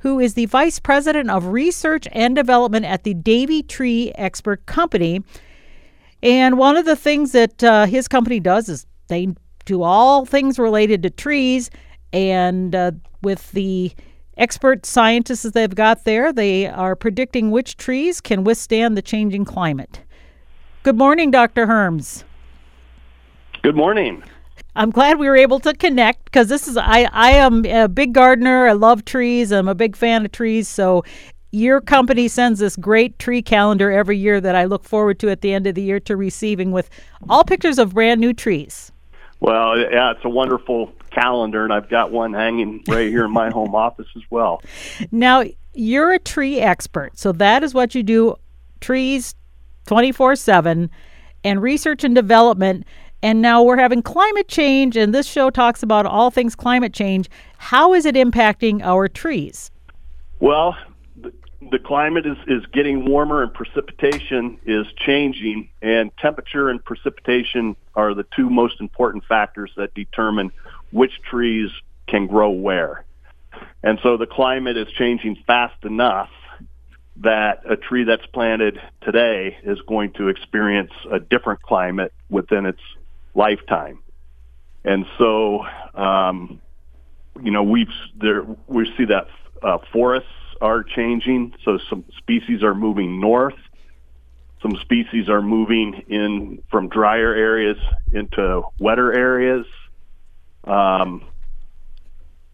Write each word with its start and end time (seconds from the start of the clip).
who 0.00 0.18
is 0.18 0.34
the 0.34 0.46
Vice 0.46 0.78
President 0.78 1.30
of 1.30 1.46
Research 1.46 2.06
and 2.12 2.34
Development 2.36 2.84
at 2.84 3.04
the 3.04 3.14
Davey 3.14 3.62
Tree 3.62 4.12
Expert 4.14 4.66
Company. 4.66 5.22
And 6.22 6.58
one 6.58 6.76
of 6.76 6.84
the 6.84 6.96
things 6.96 7.32
that 7.32 7.62
uh, 7.62 7.86
his 7.86 8.08
company 8.08 8.40
does 8.40 8.68
is 8.68 8.86
they 9.08 9.28
do 9.64 9.82
all 9.82 10.24
things 10.24 10.58
related 10.58 11.02
to 11.02 11.10
trees. 11.10 11.70
And 12.12 12.74
uh, 12.74 12.92
with 13.22 13.50
the 13.52 13.92
expert 14.36 14.86
scientists 14.86 15.42
that 15.42 15.54
they've 15.54 15.74
got 15.74 16.04
there, 16.04 16.32
they 16.32 16.66
are 16.66 16.96
predicting 16.96 17.50
which 17.50 17.76
trees 17.76 18.20
can 18.20 18.44
withstand 18.44 18.96
the 18.96 19.02
changing 19.02 19.44
climate. 19.44 20.00
Good 20.84 20.96
morning, 20.96 21.30
Dr. 21.30 21.66
Herms. 21.66 22.24
Good 23.62 23.76
morning. 23.76 24.22
I'm 24.78 24.90
glad 24.90 25.18
we 25.18 25.28
were 25.28 25.36
able 25.36 25.58
to 25.60 25.74
connect 25.74 26.24
because 26.26 26.48
this 26.48 26.68
is 26.68 26.76
I 26.76 27.08
I 27.12 27.32
am 27.32 27.66
a 27.66 27.88
big 27.88 28.12
gardener. 28.12 28.68
I 28.68 28.72
love 28.72 29.04
trees. 29.04 29.50
I'm 29.50 29.66
a 29.66 29.74
big 29.74 29.96
fan 29.96 30.24
of 30.24 30.30
trees. 30.30 30.68
So 30.68 31.04
your 31.50 31.80
company 31.80 32.28
sends 32.28 32.60
this 32.60 32.76
great 32.76 33.18
tree 33.18 33.42
calendar 33.42 33.90
every 33.90 34.16
year 34.16 34.40
that 34.40 34.54
I 34.54 34.66
look 34.66 34.84
forward 34.84 35.18
to 35.18 35.30
at 35.30 35.40
the 35.40 35.52
end 35.52 35.66
of 35.66 35.74
the 35.74 35.82
year 35.82 35.98
to 36.00 36.16
receiving 36.16 36.70
with 36.70 36.90
all 37.28 37.42
pictures 37.42 37.80
of 37.80 37.94
brand 37.94 38.20
new 38.20 38.32
trees. 38.32 38.92
Well, 39.40 39.76
yeah, 39.78 40.12
it's 40.12 40.24
a 40.24 40.28
wonderful 40.28 40.92
calendar, 41.10 41.64
and 41.64 41.72
I've 41.72 41.88
got 41.88 42.12
one 42.12 42.32
hanging 42.32 42.84
right 42.86 43.08
here 43.08 43.24
in 43.24 43.32
my 43.32 43.50
home 43.50 43.74
office 43.74 44.06
as 44.14 44.22
well. 44.30 44.62
Now, 45.10 45.42
you're 45.74 46.12
a 46.12 46.18
tree 46.20 46.60
expert, 46.60 47.18
so 47.18 47.32
that 47.32 47.64
is 47.64 47.74
what 47.74 47.96
you 47.96 48.04
do 48.04 48.36
trees 48.80 49.34
24 49.86 50.36
7 50.36 50.88
and 51.44 51.62
research 51.62 52.04
and 52.04 52.14
development. 52.14 52.84
And 53.22 53.42
now 53.42 53.62
we're 53.62 53.78
having 53.78 54.02
climate 54.02 54.48
change, 54.48 54.96
and 54.96 55.12
this 55.12 55.26
show 55.26 55.50
talks 55.50 55.82
about 55.82 56.06
all 56.06 56.30
things 56.30 56.54
climate 56.54 56.92
change. 56.92 57.28
How 57.56 57.92
is 57.92 58.06
it 58.06 58.14
impacting 58.14 58.80
our 58.82 59.08
trees? 59.08 59.70
Well, 60.38 60.76
the, 61.16 61.78
climate 61.80 62.26
is, 62.26 62.36
is 62.46 62.64
getting 62.72 63.04
warmer 63.06 63.42
and 63.42 63.52
precipitation 63.52 64.58
is 64.64 64.86
changing, 65.04 65.68
and 65.82 66.16
temperature 66.18 66.68
and 66.68 66.84
precipitation 66.84 67.74
are 67.96 68.14
the 68.14 68.24
two 68.36 68.48
most 68.48 68.80
important 68.80 69.24
factors 69.24 69.72
that 69.76 69.94
determine 69.94 70.52
which 70.92 71.20
trees 71.28 71.70
can 72.06 72.28
grow 72.28 72.50
where. 72.50 73.04
And 73.82 73.98
so 74.02 74.16
the 74.16 74.26
climate 74.26 74.76
is 74.76 74.86
changing 74.96 75.42
fast 75.44 75.84
enough 75.84 76.30
that 77.16 77.62
a 77.68 77.76
tree 77.76 78.04
that's 78.04 78.26
planted 78.26 78.80
today 79.02 79.56
is 79.64 79.80
going 79.88 80.12
to 80.12 80.28
experience 80.28 80.92
a 81.10 81.18
different 81.18 81.60
climate 81.62 82.12
within 82.30 82.64
its 82.64 82.80
lifetime. 83.38 84.00
And 84.84 85.06
so, 85.16 85.64
um, 85.94 86.60
you 87.42 87.50
know, 87.50 87.62
we've 87.62 87.88
there 88.20 88.44
we 88.66 88.92
see 88.96 89.04
that 89.06 89.28
uh, 89.62 89.78
forests 89.92 90.28
are 90.60 90.82
changing. 90.82 91.54
So 91.64 91.78
some 91.88 92.04
species 92.18 92.62
are 92.62 92.74
moving 92.74 93.20
north. 93.20 93.54
Some 94.60 94.74
species 94.80 95.28
are 95.28 95.40
moving 95.40 96.04
in 96.08 96.62
from 96.70 96.88
drier 96.88 97.32
areas 97.32 97.78
into 98.12 98.62
wetter 98.80 99.12
areas. 99.12 99.66
Um, 100.64 101.24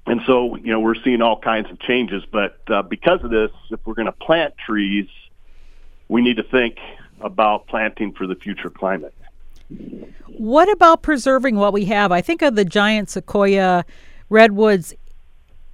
and 0.06 0.20
so, 0.26 0.56
you 0.56 0.70
know, 0.70 0.80
we're 0.80 1.02
seeing 1.02 1.22
all 1.22 1.40
kinds 1.40 1.70
of 1.70 1.80
changes. 1.80 2.22
But 2.30 2.58
uh, 2.68 2.82
because 2.82 3.24
of 3.24 3.30
this, 3.30 3.50
if 3.70 3.80
we're 3.86 3.94
going 3.94 4.06
to 4.06 4.12
plant 4.12 4.52
trees, 4.66 5.08
we 6.08 6.20
need 6.20 6.36
to 6.36 6.42
think 6.42 6.76
about 7.22 7.68
planting 7.68 8.12
for 8.12 8.26
the 8.26 8.34
future 8.34 8.68
climate. 8.68 9.14
What 10.38 10.70
about 10.70 11.02
preserving 11.02 11.56
what 11.56 11.72
we 11.72 11.84
have? 11.86 12.12
I 12.12 12.20
think 12.20 12.42
of 12.42 12.56
the 12.56 12.64
giant 12.64 13.08
sequoia 13.10 13.84
redwoods 14.28 14.94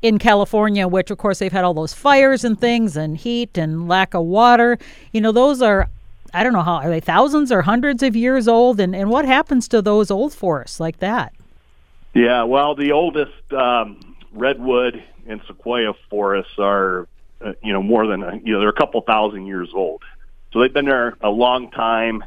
in 0.02 0.18
California, 0.18 0.88
which 0.88 1.10
of 1.10 1.18
course 1.18 1.38
they've 1.38 1.52
had 1.52 1.64
all 1.64 1.74
those 1.74 1.94
fires 1.94 2.44
and 2.44 2.60
things 2.60 2.96
and 2.96 3.16
heat 3.16 3.58
and 3.58 3.88
lack 3.88 4.14
of 4.14 4.24
water. 4.24 4.78
You 5.12 5.20
know, 5.20 5.32
those 5.32 5.62
are 5.62 5.88
I 6.32 6.44
don't 6.44 6.52
know 6.52 6.62
how 6.62 6.76
are 6.76 6.88
they 6.88 7.00
thousands 7.00 7.50
or 7.50 7.62
hundreds 7.62 8.02
of 8.02 8.14
years 8.14 8.46
old 8.46 8.80
and, 8.80 8.94
and 8.94 9.10
what 9.10 9.24
happens 9.24 9.66
to 9.68 9.82
those 9.82 10.10
old 10.10 10.32
forests 10.32 10.78
like 10.78 10.98
that? 10.98 11.32
Yeah, 12.14 12.44
well 12.44 12.74
the 12.74 12.92
oldest 12.92 13.52
um, 13.52 14.16
redwood 14.32 15.02
and 15.26 15.40
sequoia 15.46 15.92
forests 16.08 16.52
are 16.58 17.08
uh, 17.44 17.52
you 17.62 17.72
know 17.72 17.82
more 17.82 18.06
than 18.06 18.22
a, 18.22 18.36
you 18.44 18.52
know 18.52 18.60
they're 18.60 18.68
a 18.68 18.74
couple 18.74 19.00
thousand 19.02 19.46
years 19.46 19.70
old. 19.74 20.02
So 20.52 20.60
they've 20.60 20.72
been 20.72 20.86
there 20.86 21.16
a 21.20 21.30
long 21.30 21.70
time 21.70 22.24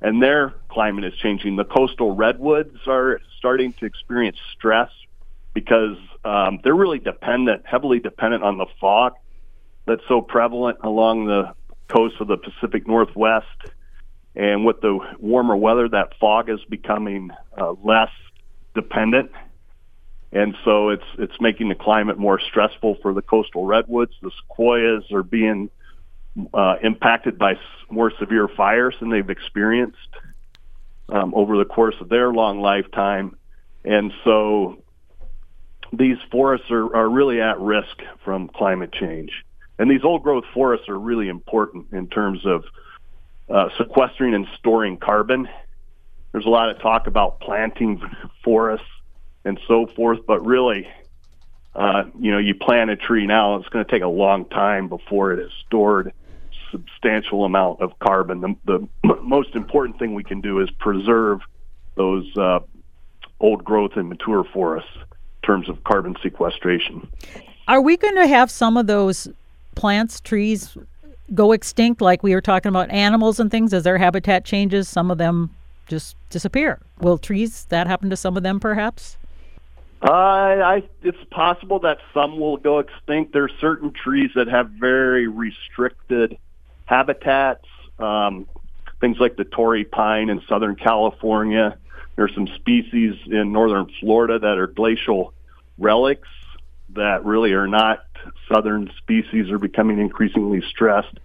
and 0.00 0.22
their 0.22 0.54
climate 0.74 1.04
is 1.04 1.14
changing. 1.14 1.56
The 1.56 1.64
coastal 1.64 2.14
redwoods 2.14 2.76
are 2.86 3.20
starting 3.38 3.72
to 3.74 3.86
experience 3.86 4.36
stress 4.56 4.90
because 5.54 5.96
um, 6.24 6.58
they're 6.64 6.74
really 6.74 6.98
dependent, 6.98 7.64
heavily 7.64 8.00
dependent 8.00 8.42
on 8.42 8.58
the 8.58 8.66
fog 8.80 9.14
that's 9.86 10.02
so 10.08 10.20
prevalent 10.20 10.78
along 10.82 11.26
the 11.26 11.54
coast 11.88 12.16
of 12.20 12.26
the 12.26 12.36
Pacific 12.36 12.88
Northwest. 12.88 13.46
And 14.34 14.64
with 14.64 14.80
the 14.80 14.98
warmer 15.20 15.56
weather, 15.56 15.88
that 15.90 16.18
fog 16.18 16.50
is 16.50 16.58
becoming 16.68 17.30
uh, 17.56 17.74
less 17.84 18.10
dependent. 18.74 19.30
And 20.32 20.56
so 20.64 20.88
it's 20.88 21.04
it's 21.16 21.40
making 21.40 21.68
the 21.68 21.76
climate 21.76 22.18
more 22.18 22.40
stressful 22.40 22.96
for 23.00 23.14
the 23.14 23.22
coastal 23.22 23.64
redwoods. 23.64 24.12
The 24.20 24.32
sequoias 24.42 25.04
are 25.12 25.22
being 25.22 25.70
uh, 26.52 26.76
impacted 26.82 27.38
by 27.38 27.54
more 27.88 28.12
severe 28.18 28.48
fires 28.48 28.96
than 28.98 29.10
they've 29.10 29.30
experienced 29.30 30.08
um, 31.08 31.34
over 31.34 31.56
the 31.58 31.64
course 31.64 31.94
of 32.00 32.08
their 32.08 32.32
long 32.32 32.60
lifetime. 32.60 33.36
And 33.84 34.12
so 34.24 34.82
these 35.92 36.16
forests 36.30 36.70
are, 36.70 36.96
are 36.96 37.08
really 37.08 37.40
at 37.40 37.60
risk 37.60 38.02
from 38.24 38.48
climate 38.48 38.92
change. 38.92 39.30
And 39.78 39.90
these 39.90 40.04
old 40.04 40.22
growth 40.22 40.44
forests 40.54 40.88
are 40.88 40.98
really 40.98 41.28
important 41.28 41.92
in 41.92 42.08
terms 42.08 42.46
of 42.46 42.64
uh, 43.48 43.68
sequestering 43.76 44.34
and 44.34 44.46
storing 44.58 44.96
carbon. 44.96 45.48
There's 46.32 46.46
a 46.46 46.50
lot 46.50 46.70
of 46.70 46.80
talk 46.80 47.06
about 47.06 47.40
planting 47.40 48.00
forests 48.42 48.86
and 49.44 49.60
so 49.68 49.86
forth, 49.94 50.20
but 50.26 50.44
really, 50.44 50.88
uh, 51.74 52.04
you 52.18 52.30
know, 52.30 52.38
you 52.38 52.54
plant 52.54 52.90
a 52.90 52.96
tree 52.96 53.26
now, 53.26 53.56
it's 53.56 53.68
going 53.68 53.84
to 53.84 53.90
take 53.90 54.02
a 54.02 54.08
long 54.08 54.46
time 54.46 54.88
before 54.88 55.32
it 55.32 55.40
is 55.40 55.52
stored 55.66 56.12
substantial 56.74 57.44
amount 57.44 57.80
of 57.80 57.96
carbon. 58.00 58.40
The, 58.40 58.56
the 59.04 59.14
most 59.22 59.54
important 59.54 59.98
thing 59.98 60.14
we 60.14 60.24
can 60.24 60.40
do 60.40 60.60
is 60.60 60.68
preserve 60.78 61.40
those 61.94 62.26
uh, 62.36 62.58
old 63.38 63.64
growth 63.64 63.92
and 63.94 64.08
mature 64.08 64.44
forests 64.52 64.90
in 64.96 65.46
terms 65.46 65.68
of 65.68 65.84
carbon 65.84 66.16
sequestration. 66.22 67.08
Are 67.68 67.80
we 67.80 67.96
going 67.96 68.16
to 68.16 68.26
have 68.26 68.50
some 68.50 68.76
of 68.76 68.86
those 68.88 69.28
plants, 69.76 70.20
trees 70.20 70.76
go 71.32 71.52
extinct 71.52 72.00
like 72.00 72.22
we 72.22 72.34
were 72.34 72.40
talking 72.40 72.68
about 72.68 72.90
animals 72.90 73.38
and 73.38 73.50
things 73.50 73.72
as 73.72 73.84
their 73.84 73.98
habitat 73.98 74.44
changes? 74.44 74.88
Some 74.88 75.10
of 75.10 75.18
them 75.18 75.50
just 75.86 76.16
disappear. 76.30 76.80
Will 77.00 77.18
trees 77.18 77.66
that 77.68 77.86
happen 77.86 78.10
to 78.10 78.16
some 78.16 78.36
of 78.36 78.42
them 78.42 78.58
perhaps? 78.58 79.16
Uh, 80.02 80.12
I, 80.12 80.82
it's 81.02 81.24
possible 81.30 81.78
that 81.80 81.98
some 82.12 82.38
will 82.38 82.58
go 82.58 82.78
extinct. 82.78 83.32
There 83.32 83.44
are 83.44 83.50
certain 83.60 83.92
trees 83.92 84.30
that 84.34 84.48
have 84.48 84.68
very 84.70 85.28
restricted 85.28 86.36
habitats, 86.84 87.66
um, 87.98 88.46
things 89.00 89.18
like 89.18 89.36
the 89.36 89.44
Torrey 89.44 89.84
pine 89.84 90.28
in 90.28 90.42
Southern 90.48 90.76
California. 90.76 91.76
There's 92.16 92.34
some 92.34 92.46
species 92.46 93.14
in 93.26 93.52
northern 93.52 93.90
Florida 94.00 94.38
that 94.38 94.58
are 94.58 94.66
glacial 94.66 95.34
relics 95.78 96.28
that 96.90 97.24
really 97.24 97.52
are 97.52 97.66
not 97.66 98.04
southern 98.52 98.90
species 98.98 99.50
are 99.50 99.58
becoming 99.58 99.98
increasingly 99.98 100.62
stressed. 100.68 101.18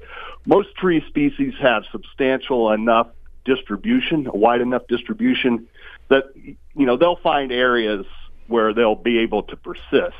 Most 0.45 0.73
tree 0.75 1.03
species 1.07 1.53
have 1.61 1.83
substantial 1.91 2.71
enough 2.71 3.07
distribution, 3.45 4.27
a 4.27 4.35
wide 4.35 4.61
enough 4.61 4.87
distribution 4.87 5.67
that 6.09 6.25
you 6.35 6.85
know 6.85 6.97
they'll 6.97 7.17
find 7.17 7.51
areas 7.51 8.05
where 8.47 8.73
they'll 8.73 8.95
be 8.95 9.19
able 9.19 9.43
to 9.43 9.55
persist. 9.55 10.15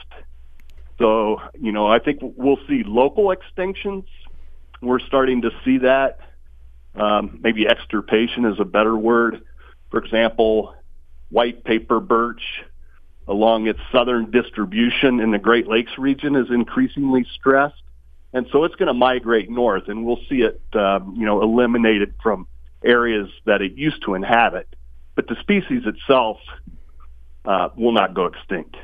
So, 1.00 1.42
you 1.60 1.72
know, 1.72 1.88
I 1.88 2.00
think 2.00 2.20
we'll 2.22 2.60
see 2.68 2.84
local 2.86 3.34
extinctions 3.36 4.06
we're 4.82 5.00
starting 5.00 5.42
to 5.44 5.52
see 5.64 5.80
that. 5.80 6.20
Um, 6.96 7.40
maybe 7.42 7.68
extirpation 7.68 8.46
is 8.46 8.60
a 8.60 8.66
better 8.66 8.96
word. 8.96 9.42
For 9.92 10.00
example, 10.00 10.76
white 11.30 11.64
paper 11.64 12.00
birch 12.00 12.64
along 13.28 13.68
its 13.68 13.80
southern 13.92 14.32
distribution 14.32 15.20
in 15.20 15.32
the 15.32 15.38
Great 15.38 15.68
Lakes 15.68 15.98
region 15.98 16.36
is 16.36 16.50
increasingly 16.50 17.26
stressed. 17.36 17.82
and 18.34 18.48
so 18.52 18.64
it's 18.64 18.76
going 18.76 18.88
to 18.88 18.94
migrate 18.94 19.50
north, 19.50 19.88
and 19.88 20.06
we'll 20.06 20.20
see 20.30 20.42
it, 20.42 20.62
um, 20.74 21.16
you 21.18 21.26
know, 21.26 21.42
eliminated 21.42 22.14
from 22.22 22.48
areas 22.84 23.30
that 23.46 23.62
it 23.62 23.74
used 23.74 24.04
to 24.04 24.14
inhabit. 24.14 24.68
But 25.16 25.28
the 25.28 25.36
species 25.42 25.84
itself 25.86 26.38
uh, 27.46 27.70
will 27.76 27.92
not 27.92 28.14
go 28.14 28.26
extinct. 28.26 28.78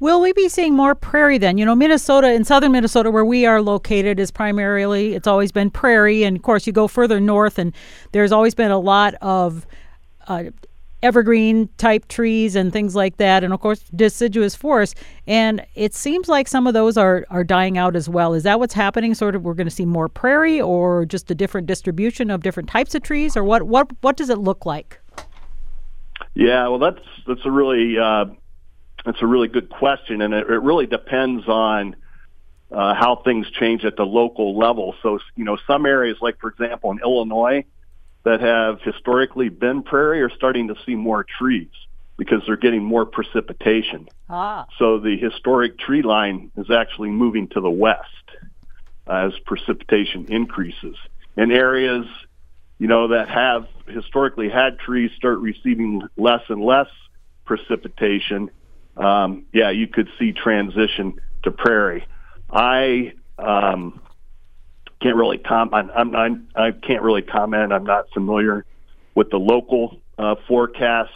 Will 0.00 0.20
we 0.20 0.32
be 0.32 0.48
seeing 0.48 0.74
more 0.74 0.94
prairie 0.94 1.38
then? 1.38 1.58
You 1.58 1.64
know, 1.64 1.74
Minnesota, 1.74 2.32
in 2.32 2.44
southern 2.44 2.70
Minnesota, 2.70 3.10
where 3.10 3.24
we 3.24 3.46
are 3.46 3.60
located, 3.60 4.20
is 4.20 4.30
primarily, 4.30 5.14
it's 5.14 5.26
always 5.26 5.50
been 5.50 5.70
prairie. 5.70 6.22
And 6.22 6.36
of 6.36 6.42
course, 6.42 6.66
you 6.68 6.72
go 6.72 6.86
further 6.86 7.18
north, 7.18 7.58
and 7.58 7.72
there's 8.12 8.30
always 8.30 8.54
been 8.54 8.70
a 8.70 8.78
lot 8.78 9.14
of 9.20 9.66
uh, 10.28 10.44
evergreen 11.02 11.68
type 11.78 12.06
trees 12.06 12.54
and 12.54 12.72
things 12.72 12.94
like 12.94 13.16
that. 13.16 13.42
And 13.42 13.52
of 13.52 13.60
course, 13.60 13.80
deciduous 13.94 14.54
forest. 14.54 14.96
And 15.26 15.66
it 15.74 15.94
seems 15.94 16.28
like 16.28 16.46
some 16.46 16.68
of 16.68 16.74
those 16.74 16.96
are, 16.96 17.24
are 17.30 17.42
dying 17.42 17.76
out 17.76 17.96
as 17.96 18.08
well. 18.08 18.34
Is 18.34 18.44
that 18.44 18.60
what's 18.60 18.74
happening? 18.74 19.14
Sort 19.14 19.34
of, 19.34 19.42
we're 19.42 19.54
going 19.54 19.66
to 19.66 19.74
see 19.74 19.84
more 19.84 20.08
prairie 20.08 20.60
or 20.60 21.06
just 21.06 21.28
a 21.30 21.34
different 21.34 21.66
distribution 21.66 22.30
of 22.30 22.42
different 22.44 22.68
types 22.68 22.94
of 22.94 23.02
trees? 23.02 23.36
Or 23.36 23.42
what, 23.42 23.64
what, 23.64 23.90
what 24.00 24.16
does 24.16 24.30
it 24.30 24.38
look 24.38 24.64
like? 24.64 25.00
Yeah, 26.34 26.68
well, 26.68 26.78
that's, 26.78 27.04
that's 27.26 27.44
a 27.44 27.50
really, 27.50 27.98
uh, 27.98 28.26
that's 29.08 29.22
a 29.22 29.26
really 29.26 29.48
good 29.48 29.70
question, 29.70 30.20
and 30.20 30.34
it, 30.34 30.50
it 30.50 30.60
really 30.60 30.84
depends 30.84 31.48
on 31.48 31.96
uh, 32.70 32.92
how 32.92 33.22
things 33.24 33.50
change 33.58 33.82
at 33.86 33.96
the 33.96 34.04
local 34.04 34.58
level. 34.58 34.94
So, 35.02 35.18
you 35.34 35.44
know, 35.44 35.56
some 35.66 35.86
areas, 35.86 36.18
like 36.20 36.38
for 36.40 36.50
example 36.50 36.90
in 36.90 36.98
Illinois, 37.02 37.64
that 38.24 38.42
have 38.42 38.82
historically 38.82 39.48
been 39.48 39.82
prairie 39.82 40.20
are 40.20 40.28
starting 40.28 40.68
to 40.68 40.74
see 40.84 40.94
more 40.94 41.24
trees 41.24 41.70
because 42.18 42.42
they're 42.46 42.58
getting 42.58 42.84
more 42.84 43.06
precipitation. 43.06 44.06
Ah. 44.28 44.66
So 44.78 44.98
the 44.98 45.16
historic 45.16 45.78
tree 45.78 46.02
line 46.02 46.52
is 46.58 46.70
actually 46.70 47.08
moving 47.08 47.48
to 47.48 47.62
the 47.62 47.70
west 47.70 48.04
as 49.06 49.32
precipitation 49.46 50.26
increases. 50.28 50.96
In 51.38 51.50
areas, 51.50 52.04
you 52.78 52.88
know, 52.88 53.08
that 53.08 53.30
have 53.30 53.68
historically 53.86 54.50
had 54.50 54.78
trees 54.78 55.12
start 55.16 55.38
receiving 55.38 56.02
less 56.18 56.42
and 56.50 56.62
less 56.62 56.88
precipitation, 57.46 58.50
um, 58.98 59.44
yeah, 59.52 59.70
you 59.70 59.86
could 59.86 60.08
see 60.18 60.32
transition 60.32 61.20
to 61.44 61.50
prairie. 61.50 62.06
I 62.50 63.12
um, 63.38 64.00
can't 65.00 65.16
really 65.16 65.38
comment. 65.38 65.90
I'm, 65.94 66.14
I'm, 66.14 66.48
I 66.54 66.72
can't 66.72 67.02
really 67.02 67.22
comment. 67.22 67.72
I'm 67.72 67.84
not 67.84 68.06
familiar 68.12 68.64
with 69.14 69.30
the 69.30 69.38
local 69.38 70.00
uh, 70.18 70.34
forecast 70.46 71.10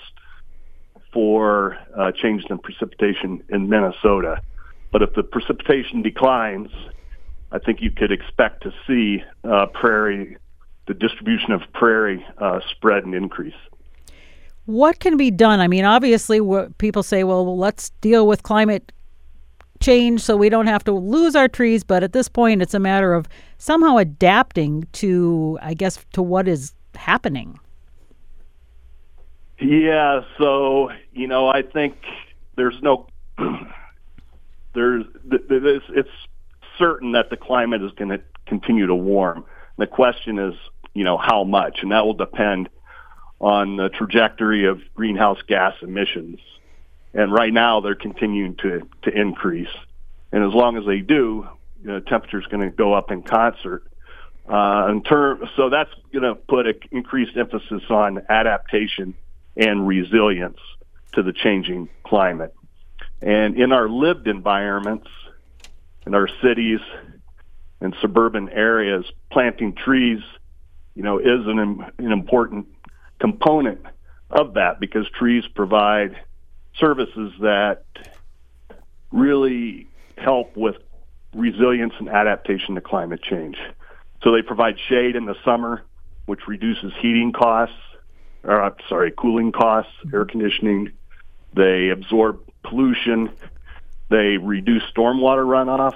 for 1.12 1.76
uh, 1.96 2.12
changes 2.12 2.46
in 2.48 2.58
precipitation 2.58 3.42
in 3.48 3.68
Minnesota. 3.68 4.40
But 4.92 5.02
if 5.02 5.14
the 5.14 5.22
precipitation 5.22 6.02
declines, 6.02 6.70
I 7.50 7.58
think 7.58 7.80
you 7.80 7.90
could 7.90 8.12
expect 8.12 8.62
to 8.62 8.72
see 8.86 9.22
uh, 9.44 9.66
prairie, 9.66 10.36
the 10.86 10.94
distribution 10.94 11.52
of 11.52 11.62
prairie 11.74 12.24
uh, 12.38 12.60
spread 12.70 13.04
and 13.04 13.14
increase. 13.14 13.54
What 14.72 15.00
can 15.00 15.18
be 15.18 15.30
done? 15.30 15.60
I 15.60 15.68
mean, 15.68 15.84
obviously, 15.84 16.40
people 16.78 17.02
say, 17.02 17.24
well, 17.24 17.58
let's 17.58 17.90
deal 18.00 18.26
with 18.26 18.42
climate 18.42 18.90
change 19.82 20.22
so 20.22 20.34
we 20.34 20.48
don't 20.48 20.66
have 20.66 20.82
to 20.84 20.92
lose 20.92 21.36
our 21.36 21.46
trees. 21.46 21.84
But 21.84 22.02
at 22.02 22.14
this 22.14 22.26
point, 22.26 22.62
it's 22.62 22.72
a 22.72 22.78
matter 22.78 23.12
of 23.12 23.28
somehow 23.58 23.98
adapting 23.98 24.88
to, 24.92 25.58
I 25.60 25.74
guess, 25.74 26.02
to 26.14 26.22
what 26.22 26.48
is 26.48 26.72
happening. 26.94 27.60
Yeah. 29.60 30.22
So, 30.38 30.90
you 31.12 31.26
know, 31.26 31.48
I 31.48 31.60
think 31.60 31.94
there's 32.56 32.80
no, 32.80 33.08
there's, 34.74 35.04
it's 35.30 36.08
certain 36.78 37.12
that 37.12 37.28
the 37.28 37.36
climate 37.36 37.82
is 37.82 37.92
going 37.92 38.08
to 38.08 38.22
continue 38.46 38.86
to 38.86 38.94
warm. 38.94 39.44
The 39.76 39.86
question 39.86 40.38
is, 40.38 40.54
you 40.94 41.04
know, 41.04 41.18
how 41.18 41.44
much, 41.44 41.80
and 41.82 41.92
that 41.92 42.06
will 42.06 42.14
depend 42.14 42.70
on 43.42 43.76
the 43.76 43.88
trajectory 43.88 44.66
of 44.66 44.80
greenhouse 44.94 45.42
gas 45.48 45.74
emissions. 45.82 46.38
And 47.12 47.32
right 47.32 47.52
now 47.52 47.80
they're 47.80 47.96
continuing 47.96 48.54
to, 48.56 48.88
to 49.02 49.10
increase. 49.10 49.74
And 50.30 50.44
as 50.44 50.54
long 50.54 50.78
as 50.78 50.86
they 50.86 51.00
do, 51.00 51.46
you 51.82 51.88
know, 51.88 52.00
temperature 52.00 52.40
is 52.40 52.46
going 52.46 52.70
to 52.70 52.74
go 52.74 52.94
up 52.94 53.10
in 53.10 53.22
concert. 53.22 53.84
Uh, 54.48 54.88
in 54.90 55.02
term, 55.02 55.48
so 55.56 55.68
that's 55.68 55.90
going 56.12 56.22
to 56.22 56.34
put 56.34 56.66
an 56.66 56.74
increased 56.90 57.36
emphasis 57.36 57.82
on 57.90 58.22
adaptation 58.28 59.14
and 59.56 59.86
resilience 59.86 60.58
to 61.12 61.22
the 61.22 61.32
changing 61.32 61.88
climate. 62.04 62.54
And 63.20 63.56
in 63.56 63.72
our 63.72 63.88
lived 63.88 64.28
environments, 64.28 65.08
in 66.06 66.14
our 66.14 66.28
cities 66.42 66.80
and 67.80 67.94
suburban 68.00 68.48
areas, 68.48 69.04
planting 69.30 69.74
trees, 69.74 70.20
you 70.94 71.02
know, 71.02 71.18
is 71.18 71.46
an, 71.46 71.84
an 71.98 72.12
important 72.12 72.66
component 73.22 73.80
of 74.30 74.54
that 74.54 74.80
because 74.80 75.08
trees 75.10 75.44
provide 75.54 76.16
services 76.76 77.32
that 77.40 77.84
really 79.12 79.86
help 80.18 80.56
with 80.56 80.74
resilience 81.32 81.94
and 82.00 82.08
adaptation 82.08 82.74
to 82.74 82.80
climate 82.80 83.22
change. 83.22 83.56
So 84.24 84.32
they 84.32 84.42
provide 84.42 84.74
shade 84.88 85.14
in 85.14 85.26
the 85.26 85.36
summer, 85.44 85.82
which 86.26 86.48
reduces 86.48 86.92
heating 87.00 87.32
costs, 87.32 87.76
or 88.42 88.60
I'm 88.60 88.74
sorry, 88.88 89.12
cooling 89.16 89.52
costs, 89.52 89.92
air 90.12 90.24
conditioning. 90.24 90.90
They 91.54 91.90
absorb 91.90 92.40
pollution. 92.64 93.30
They 94.08 94.36
reduce 94.36 94.82
stormwater 94.92 95.46
runoff. 95.46 95.94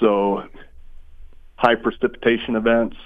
So 0.00 0.48
high 1.54 1.76
precipitation 1.76 2.56
events 2.56 2.96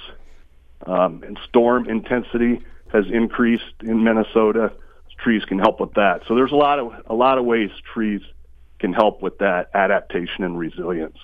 um, 0.87 1.23
and 1.27 1.39
storm 1.47 1.91
intensity 1.91 2.63
has 2.93 3.07
increased 3.11 3.65
in 3.83 4.05
Minnesota. 4.05 4.73
Trees 5.19 5.45
can 5.45 5.59
help 5.59 5.81
with 5.81 5.95
that. 5.95 6.23
So 6.27 6.35
there's 6.35 6.53
a 6.53 6.57
lot 6.57 6.79
of 6.79 6.93
a 7.07 7.15
lot 7.15 7.39
of 7.39 7.45
ways 7.45 7.71
trees 7.93 8.21
can 8.81 8.93
help 8.93 9.23
with 9.23 9.39
that 9.39 9.71
adaptation 9.75 10.43
and 10.43 10.59
resilience. 10.59 11.17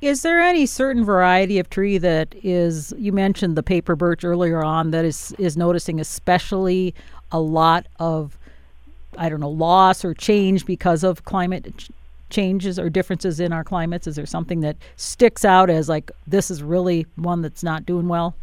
Is 0.00 0.22
there 0.22 0.40
any 0.40 0.64
certain 0.64 1.04
variety 1.04 1.58
of 1.58 1.68
tree 1.68 1.98
that 1.98 2.34
is 2.44 2.94
you 2.96 3.12
mentioned 3.12 3.56
the 3.56 3.62
paper 3.62 3.96
birch 3.96 4.24
earlier 4.24 4.62
on 4.62 4.92
that 4.92 5.04
is 5.04 5.32
is 5.38 5.56
noticing 5.56 6.00
especially 6.00 6.94
a 7.32 7.40
lot 7.40 7.86
of 7.98 8.38
I 9.18 9.28
don't 9.28 9.40
know 9.40 9.50
loss 9.50 10.04
or 10.04 10.14
change 10.14 10.64
because 10.64 11.02
of 11.02 11.24
climate 11.24 11.88
changes 12.30 12.78
or 12.78 12.88
differences 12.88 13.40
in 13.40 13.52
our 13.52 13.64
climates? 13.64 14.06
Is 14.06 14.14
there 14.14 14.26
something 14.26 14.60
that 14.60 14.76
sticks 14.96 15.44
out 15.44 15.68
as 15.68 15.88
like 15.88 16.12
this 16.28 16.50
is 16.50 16.62
really 16.62 17.06
one 17.16 17.42
that's 17.42 17.64
not 17.64 17.84
doing 17.84 18.06
well? 18.06 18.36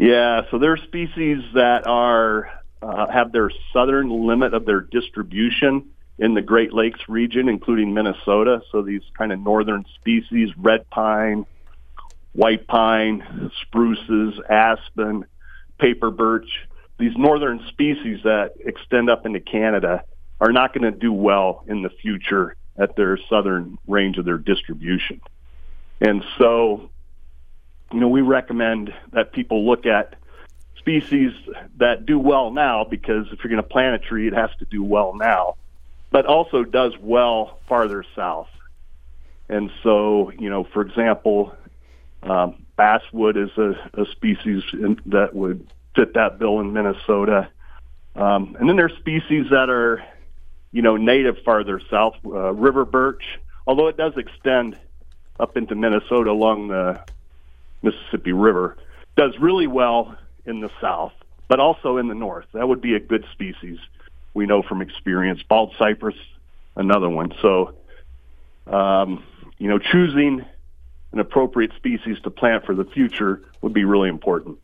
Yeah, 0.00 0.46
so 0.50 0.56
there 0.56 0.72
are 0.72 0.78
species 0.78 1.42
that 1.52 1.86
are 1.86 2.50
uh, 2.80 3.12
have 3.12 3.32
their 3.32 3.50
southern 3.70 4.08
limit 4.26 4.54
of 4.54 4.64
their 4.64 4.80
distribution 4.80 5.90
in 6.18 6.32
the 6.32 6.40
Great 6.40 6.72
Lakes 6.72 7.00
region, 7.06 7.50
including 7.50 7.92
Minnesota. 7.92 8.62
So 8.72 8.80
these 8.80 9.02
kind 9.12 9.30
of 9.30 9.40
northern 9.40 9.84
species, 9.96 10.56
red 10.56 10.88
pine, 10.88 11.44
white 12.32 12.66
pine, 12.66 13.50
spruces, 13.60 14.40
aspen, 14.48 15.26
paper 15.78 16.10
birch, 16.10 16.48
these 16.98 17.12
northern 17.18 17.60
species 17.68 18.20
that 18.24 18.54
extend 18.64 19.10
up 19.10 19.26
into 19.26 19.40
Canada 19.40 20.02
are 20.40 20.50
not 20.50 20.72
going 20.72 20.90
to 20.90 20.98
do 20.98 21.12
well 21.12 21.62
in 21.68 21.82
the 21.82 21.90
future 21.90 22.56
at 22.78 22.96
their 22.96 23.18
southern 23.28 23.76
range 23.86 24.16
of 24.16 24.24
their 24.24 24.38
distribution. 24.38 25.20
And 26.00 26.24
so 26.38 26.88
you 27.92 28.00
know, 28.00 28.08
we 28.08 28.20
recommend 28.20 28.92
that 29.12 29.32
people 29.32 29.66
look 29.66 29.86
at 29.86 30.14
species 30.78 31.32
that 31.76 32.06
do 32.06 32.18
well 32.18 32.50
now 32.50 32.84
because 32.84 33.26
if 33.32 33.42
you're 33.42 33.50
going 33.50 33.62
to 33.62 33.68
plant 33.68 33.94
a 33.94 33.98
tree, 33.98 34.26
it 34.26 34.32
has 34.32 34.50
to 34.58 34.64
do 34.64 34.82
well 34.82 35.14
now, 35.14 35.56
but 36.10 36.26
also 36.26 36.64
does 36.64 36.92
well 37.00 37.58
farther 37.68 38.04
south. 38.16 38.48
And 39.48 39.70
so, 39.82 40.30
you 40.38 40.48
know, 40.48 40.64
for 40.64 40.82
example, 40.82 41.54
um, 42.22 42.64
basswood 42.76 43.36
is 43.36 43.50
a, 43.56 43.72
a 43.94 44.06
species 44.12 44.62
in, 44.72 45.00
that 45.06 45.34
would 45.34 45.66
fit 45.94 46.14
that 46.14 46.38
bill 46.38 46.60
in 46.60 46.72
Minnesota. 46.72 47.48
Um, 48.14 48.56
and 48.58 48.68
then 48.68 48.76
there's 48.76 48.96
species 48.98 49.46
that 49.50 49.68
are, 49.68 50.02
you 50.72 50.82
know, 50.82 50.96
native 50.96 51.38
farther 51.44 51.80
south, 51.90 52.14
uh, 52.24 52.52
river 52.52 52.84
birch, 52.84 53.24
although 53.66 53.88
it 53.88 53.96
does 53.96 54.16
extend 54.16 54.78
up 55.38 55.56
into 55.56 55.74
Minnesota 55.74 56.30
along 56.30 56.68
the 56.68 57.00
Mississippi 57.82 58.32
River, 58.32 58.76
does 59.16 59.38
really 59.40 59.66
well 59.66 60.16
in 60.46 60.60
the 60.60 60.70
south, 60.80 61.12
but 61.48 61.60
also 61.60 61.96
in 61.96 62.08
the 62.08 62.14
north. 62.14 62.46
That 62.52 62.68
would 62.68 62.80
be 62.80 62.94
a 62.94 63.00
good 63.00 63.24
species. 63.32 63.78
We 64.34 64.46
know 64.46 64.62
from 64.62 64.80
experience. 64.82 65.42
Bald 65.42 65.74
cypress, 65.78 66.16
another 66.76 67.08
one. 67.08 67.32
So, 67.42 67.74
um, 68.66 69.24
you 69.58 69.68
know, 69.68 69.78
choosing 69.78 70.44
an 71.12 71.18
appropriate 71.18 71.72
species 71.76 72.18
to 72.22 72.30
plant 72.30 72.64
for 72.64 72.74
the 72.74 72.84
future 72.84 73.42
would 73.62 73.72
be 73.72 73.84
really 73.84 74.08
important. 74.08 74.58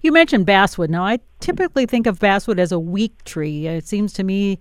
You 0.00 0.12
mentioned 0.12 0.46
basswood. 0.46 0.90
Now, 0.90 1.04
I 1.04 1.20
typically 1.40 1.86
think 1.86 2.06
of 2.06 2.18
basswood 2.18 2.58
as 2.58 2.72
a 2.72 2.78
weak 2.78 3.24
tree. 3.24 3.66
It 3.66 3.86
seems 3.86 4.12
to 4.14 4.24
me 4.24 4.58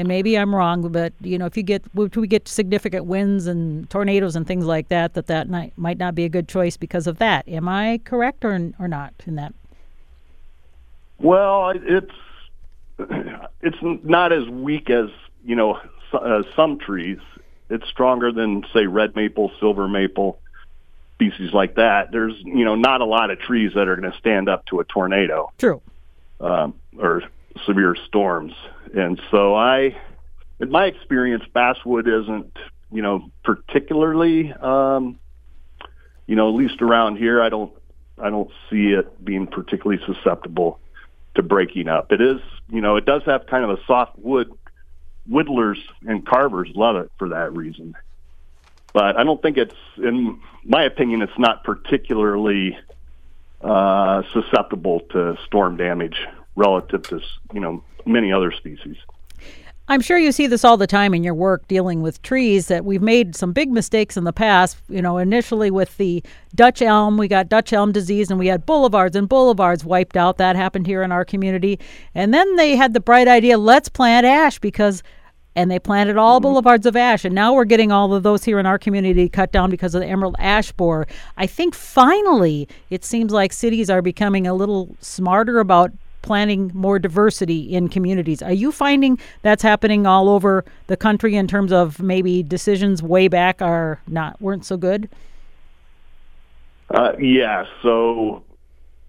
and 0.00 0.08
maybe 0.08 0.38
I'm 0.38 0.54
wrong, 0.54 0.90
but 0.90 1.12
you 1.20 1.36
know, 1.36 1.44
if 1.44 1.58
you 1.58 1.62
get 1.62 1.84
if 1.94 2.16
we 2.16 2.26
get 2.26 2.48
significant 2.48 3.04
winds 3.04 3.46
and 3.46 3.88
tornadoes 3.90 4.34
and 4.34 4.46
things 4.46 4.64
like 4.64 4.88
that, 4.88 5.12
that 5.12 5.26
that 5.26 5.50
might, 5.50 5.76
might 5.76 5.98
not 5.98 6.14
be 6.14 6.24
a 6.24 6.28
good 6.30 6.48
choice 6.48 6.78
because 6.78 7.06
of 7.06 7.18
that. 7.18 7.46
Am 7.46 7.68
I 7.68 8.00
correct 8.04 8.42
or 8.42 8.72
or 8.78 8.88
not 8.88 9.12
in 9.26 9.34
that? 9.34 9.52
Well, 11.18 11.74
it's 11.74 12.14
it's 13.60 13.76
not 13.82 14.32
as 14.32 14.48
weak 14.48 14.88
as 14.88 15.10
you 15.44 15.54
know 15.54 15.78
uh, 16.14 16.44
some 16.56 16.78
trees. 16.78 17.18
It's 17.68 17.86
stronger 17.90 18.32
than 18.32 18.64
say 18.72 18.86
red 18.86 19.14
maple, 19.14 19.52
silver 19.60 19.86
maple, 19.86 20.38
species 21.16 21.52
like 21.52 21.74
that. 21.74 22.10
There's 22.10 22.40
you 22.42 22.64
know 22.64 22.74
not 22.74 23.02
a 23.02 23.06
lot 23.06 23.30
of 23.30 23.38
trees 23.38 23.72
that 23.74 23.86
are 23.86 23.96
going 23.96 24.10
to 24.10 24.18
stand 24.18 24.48
up 24.48 24.64
to 24.66 24.80
a 24.80 24.84
tornado. 24.84 25.52
True. 25.58 25.82
Um, 26.40 26.72
or 26.98 27.22
severe 27.66 27.96
storms, 28.06 28.52
and 28.94 29.20
so 29.30 29.54
I, 29.54 29.96
in 30.58 30.70
my 30.70 30.86
experience, 30.86 31.44
basswood 31.52 32.08
isn't 32.08 32.56
you 32.92 33.02
know 33.02 33.30
particularly 33.44 34.52
um, 34.52 35.18
you 36.26 36.36
know 36.36 36.48
at 36.48 36.54
least 36.54 36.82
around 36.82 37.16
here 37.16 37.42
I 37.42 37.48
don't 37.48 37.72
I 38.18 38.30
don't 38.30 38.50
see 38.68 38.88
it 38.88 39.24
being 39.24 39.46
particularly 39.46 40.02
susceptible 40.06 40.80
to 41.34 41.42
breaking 41.42 41.88
up. 41.88 42.12
It 42.12 42.20
is, 42.20 42.40
you 42.68 42.80
know, 42.80 42.96
it 42.96 43.06
does 43.06 43.22
have 43.24 43.46
kind 43.46 43.64
of 43.64 43.70
a 43.70 43.84
soft 43.86 44.18
wood. 44.18 44.52
Whittlers 45.28 45.78
and 46.06 46.26
carvers 46.26 46.70
love 46.74 46.96
it 46.96 47.10
for 47.18 47.28
that 47.28 47.54
reason. 47.54 47.94
But 48.92 49.16
I 49.16 49.22
don't 49.22 49.40
think 49.40 49.58
it's, 49.58 49.74
in 49.96 50.40
my 50.64 50.84
opinion, 50.84 51.22
it's 51.22 51.38
not 51.38 51.62
particularly 51.62 52.76
uh, 53.60 54.22
susceptible 54.32 55.00
to 55.10 55.38
storm 55.46 55.76
damage 55.76 56.16
relative 56.56 57.02
to, 57.04 57.20
you 57.52 57.60
know, 57.60 57.82
many 58.06 58.32
other 58.32 58.52
species. 58.52 58.96
I'm 59.90 60.00
sure 60.00 60.18
you 60.18 60.30
see 60.30 60.46
this 60.46 60.64
all 60.64 60.76
the 60.76 60.86
time 60.86 61.14
in 61.14 61.24
your 61.24 61.34
work 61.34 61.66
dealing 61.66 62.00
with 62.00 62.22
trees 62.22 62.68
that 62.68 62.84
we've 62.84 63.02
made 63.02 63.34
some 63.34 63.52
big 63.52 63.72
mistakes 63.72 64.16
in 64.16 64.22
the 64.22 64.32
past. 64.32 64.76
You 64.88 65.02
know, 65.02 65.18
initially 65.18 65.68
with 65.68 65.96
the 65.96 66.22
Dutch 66.54 66.80
elm, 66.80 67.16
we 67.16 67.26
got 67.26 67.48
Dutch 67.48 67.72
elm 67.72 67.90
disease 67.90 68.30
and 68.30 68.38
we 68.38 68.46
had 68.46 68.64
boulevards 68.64 69.16
and 69.16 69.28
boulevards 69.28 69.84
wiped 69.84 70.16
out. 70.16 70.36
That 70.36 70.54
happened 70.54 70.86
here 70.86 71.02
in 71.02 71.10
our 71.10 71.24
community. 71.24 71.80
And 72.14 72.32
then 72.32 72.54
they 72.54 72.76
had 72.76 72.92
the 72.92 73.00
bright 73.00 73.26
idea 73.26 73.58
let's 73.58 73.88
plant 73.88 74.24
ash 74.24 74.60
because 74.60 75.02
and 75.56 75.68
they 75.68 75.80
planted 75.80 76.16
all 76.16 76.38
mm-hmm. 76.38 76.44
boulevards 76.44 76.86
of 76.86 76.94
ash 76.94 77.24
and 77.24 77.34
now 77.34 77.52
we're 77.52 77.64
getting 77.64 77.90
all 77.90 78.14
of 78.14 78.22
those 78.22 78.44
here 78.44 78.60
in 78.60 78.66
our 78.66 78.78
community 78.78 79.28
cut 79.28 79.50
down 79.50 79.68
because 79.68 79.96
of 79.96 80.00
the 80.00 80.06
emerald 80.06 80.36
ash 80.38 80.70
borer 80.72 81.08
i 81.36 81.44
think 81.44 81.74
finally 81.74 82.68
it 82.88 83.04
seems 83.04 83.32
like 83.32 83.52
cities 83.52 83.90
are 83.90 84.00
becoming 84.00 84.46
a 84.46 84.54
little 84.54 84.94
smarter 85.00 85.58
about 85.58 85.90
planting 86.22 86.70
more 86.74 86.98
diversity 86.98 87.74
in 87.74 87.88
communities. 87.88 88.42
Are 88.42 88.52
you 88.52 88.72
finding 88.72 89.18
that's 89.42 89.62
happening 89.62 90.06
all 90.06 90.28
over 90.28 90.64
the 90.86 90.96
country 90.96 91.36
in 91.36 91.46
terms 91.46 91.72
of 91.72 92.00
maybe 92.00 92.42
decisions 92.42 93.02
way 93.02 93.28
back 93.28 93.62
are 93.62 94.00
not 94.06 94.40
weren't 94.40 94.64
so 94.64 94.76
good? 94.76 95.08
Uh, 96.92 97.12
yeah. 97.18 97.64
So, 97.82 98.42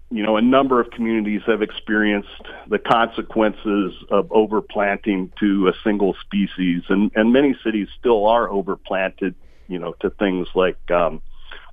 you 0.10 0.24
know, 0.24 0.38
a 0.38 0.42
number 0.42 0.80
of 0.80 0.92
communities 0.92 1.42
have 1.48 1.62
experienced 1.62 2.30
the 2.68 2.78
consequences 2.78 3.94
of 4.10 4.28
overplanting 4.28 5.32
to 5.40 5.68
a 5.68 5.74
single 5.84 6.16
species, 6.22 6.84
and 6.90 7.12
and 7.16 7.34
many 7.34 7.56
cities 7.64 7.88
still 8.00 8.28
are 8.28 8.48
overplanted. 8.48 9.34
You 9.68 9.80
know, 9.80 9.94
to 10.02 10.10
things 10.10 10.48
like 10.54 10.92
um, 10.92 11.22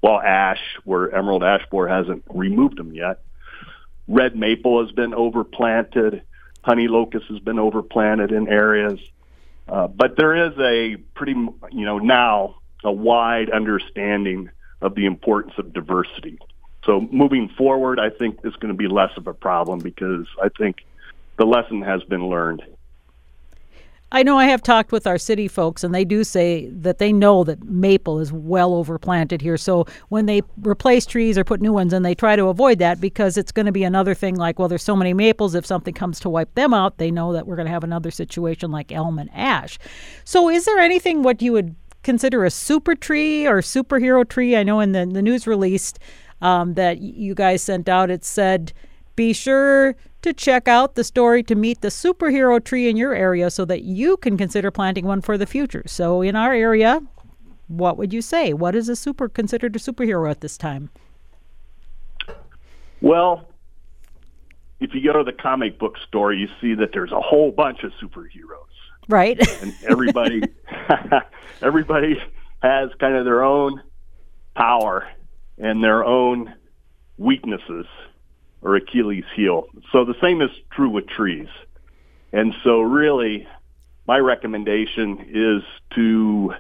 well, 0.03 0.21
ash, 0.21 0.61
where 0.85 1.15
emerald 1.15 1.43
ash 1.43 1.63
borer 1.71 1.89
hasn't 1.89 2.23
removed 2.31 2.79
them 2.79 2.95
yet 2.95 3.21
red 4.09 4.35
maple 4.35 4.85
has 4.85 4.93
been 4.93 5.13
overplanted. 5.13 6.23
Honey 6.63 6.89
locust 6.89 7.27
has 7.29 7.39
been 7.39 7.57
overplanted 7.57 8.33
in 8.33 8.49
areas. 8.49 8.99
Uh, 9.69 9.87
but 9.87 10.17
there 10.17 10.47
is 10.47 10.59
a 10.59 10.97
pretty, 11.15 11.33
you 11.33 11.85
know, 11.85 11.99
now 11.99 12.57
a 12.83 12.91
wide 12.91 13.51
understanding 13.51 14.51
of 14.81 14.95
the 14.95 15.07
importance 15.07 15.55
of 15.59 15.73
diversity. 15.73 16.39
So 16.85 17.01
moving 17.01 17.51
forward, 17.51 18.01
I 18.01 18.09
think 18.11 18.41
it's 18.45 18.57
going 18.57 18.73
to 18.73 18.79
be 18.79 18.89
less 18.89 19.11
of 19.17 19.27
a 19.27 19.35
problem 19.35 19.81
because 19.81 20.27
I 20.43 20.49
think 20.49 20.87
the 21.37 21.45
lesson 21.45 21.83
has 21.83 22.03
been 22.05 22.29
learned. 22.29 22.63
I 24.11 24.23
know 24.23 24.39
I 24.39 24.47
have 24.47 24.63
talked 24.63 24.91
with 24.91 25.07
our 25.07 25.19
city 25.19 25.49
folks, 25.49 25.85
and 25.85 25.95
they 25.95 26.05
do 26.05 26.25
say 26.25 26.67
that 26.71 26.99
they 26.99 27.13
know 27.13 27.45
that 27.45 27.65
maple 27.65 28.21
is 28.21 28.33
well 28.33 28.73
overplanted 28.73 29.43
here. 29.43 29.59
So 29.59 29.87
when 30.09 30.25
they 30.25 30.41
replace 30.63 31.05
trees 31.05 31.37
or 31.37 31.45
put 31.45 31.61
new 31.61 31.75
ones 31.75 31.93
in, 31.93 32.03
they 32.03 32.15
try 32.15 32.35
to 32.35 32.47
avoid 32.47 32.79
that 32.79 33.03
because 33.03 33.37
it's 33.37 33.53
going 33.53 33.67
to 33.67 33.73
be 33.73 33.85
another 33.85 34.15
thing 34.15 34.37
like, 34.37 34.59
well, 34.59 34.69
there's 34.69 34.83
so 34.83 34.97
many 34.97 35.13
maples. 35.13 35.55
If 35.55 35.67
something 35.67 35.93
comes 35.93 36.21
to 36.21 36.31
wipe 36.31 36.55
them 36.55 36.73
out, 36.73 36.97
they 36.97 37.11
know 37.11 37.35
that 37.35 37.47
we're 37.47 37.57
going 37.57 37.67
to 37.67 37.73
have 37.73 37.85
another 37.85 38.11
situation 38.11 38.71
like 38.71 38.93
elm 38.93 39.19
and 39.19 39.29
ash. 39.35 39.79
So 40.25 40.49
is 40.49 40.65
there 40.65 40.79
anything 40.79 41.23
what 41.23 41.43
you 41.43 41.53
would 41.53 41.77
consider 42.03 42.47
a 42.47 42.51
super 42.51 42.95
tree 42.95 43.47
or 43.47 43.61
superhero 43.61 44.27
tree? 44.27 44.57
I 44.57 44.63
know 44.63 44.81
in 44.81 44.93
the, 44.93 45.05
the 45.05 45.23
news 45.23 45.47
released 45.47 45.99
um, 46.41 46.75
that 46.75 47.03
you 47.03 47.35
guys 47.35 47.63
sent 47.63 47.91
out, 47.91 48.11
it 48.11 48.25
said, 48.25 48.73
be 49.17 49.33
sure 49.33 49.97
to 50.23 50.33
check 50.33 50.69
out 50.69 50.95
the 50.95 51.05
story 51.05 51.43
to 51.45 51.55
meet 51.55 51.81
the 51.81 51.89
superhero 51.89 52.63
tree 52.63 52.89
in 52.89 52.97
your 52.97 53.15
area 53.15 53.51
so 53.51 53.65
that 53.65 53.83
you 53.83 54.17
can 54.17 54.37
consider 54.37 54.71
planting 54.71 55.07
one 55.07 55.21
for 55.21 55.39
the 55.39 55.47
future. 55.47 55.83
So, 55.87 56.23
in 56.23 56.37
our 56.37 56.53
area, 56.53 57.01
what 57.69 57.97
would 57.97 58.13
you 58.13 58.23
say? 58.23 58.53
What 58.53 58.75
is 58.75 58.89
a 58.89 58.97
super 58.97 59.29
considered 59.29 59.77
a 59.77 59.79
superhero 59.79 60.31
at 60.31 60.41
this 60.41 60.57
time? 60.57 60.91
Well, 63.01 63.47
if 64.81 64.95
you 64.95 65.05
go 65.05 65.19
to 65.19 65.25
the 65.25 65.37
comic 65.37 65.79
book 65.79 65.97
store, 66.07 66.33
you 66.33 66.49
see 66.61 66.75
that 66.75 66.91
there's 66.93 67.13
a 67.13 67.21
whole 67.21 67.51
bunch 67.51 67.83
of 67.85 67.93
superheroes. 68.03 68.65
Right. 69.09 69.39
and 69.63 69.75
everybody 69.89 70.43
everybody 71.63 72.21
has 72.63 72.91
kind 72.99 73.15
of 73.15 73.25
their 73.25 73.43
own 73.45 73.81
power 74.55 75.09
and 75.59 75.83
their 75.83 76.05
own 76.05 76.55
weaknesses 77.17 77.87
or 78.63 78.77
Achilles 78.77 79.25
heel. 79.35 79.67
So 79.93 80.05
the 80.05 80.15
same 80.21 80.43
is 80.43 80.51
true 80.71 80.91
with 80.91 81.07
trees. 81.07 81.49
And 82.33 82.55
so 82.65 82.81
really 82.81 83.47
my 84.07 84.19
recommendation 84.19 85.27
is 85.29 85.63
to, 85.95 86.55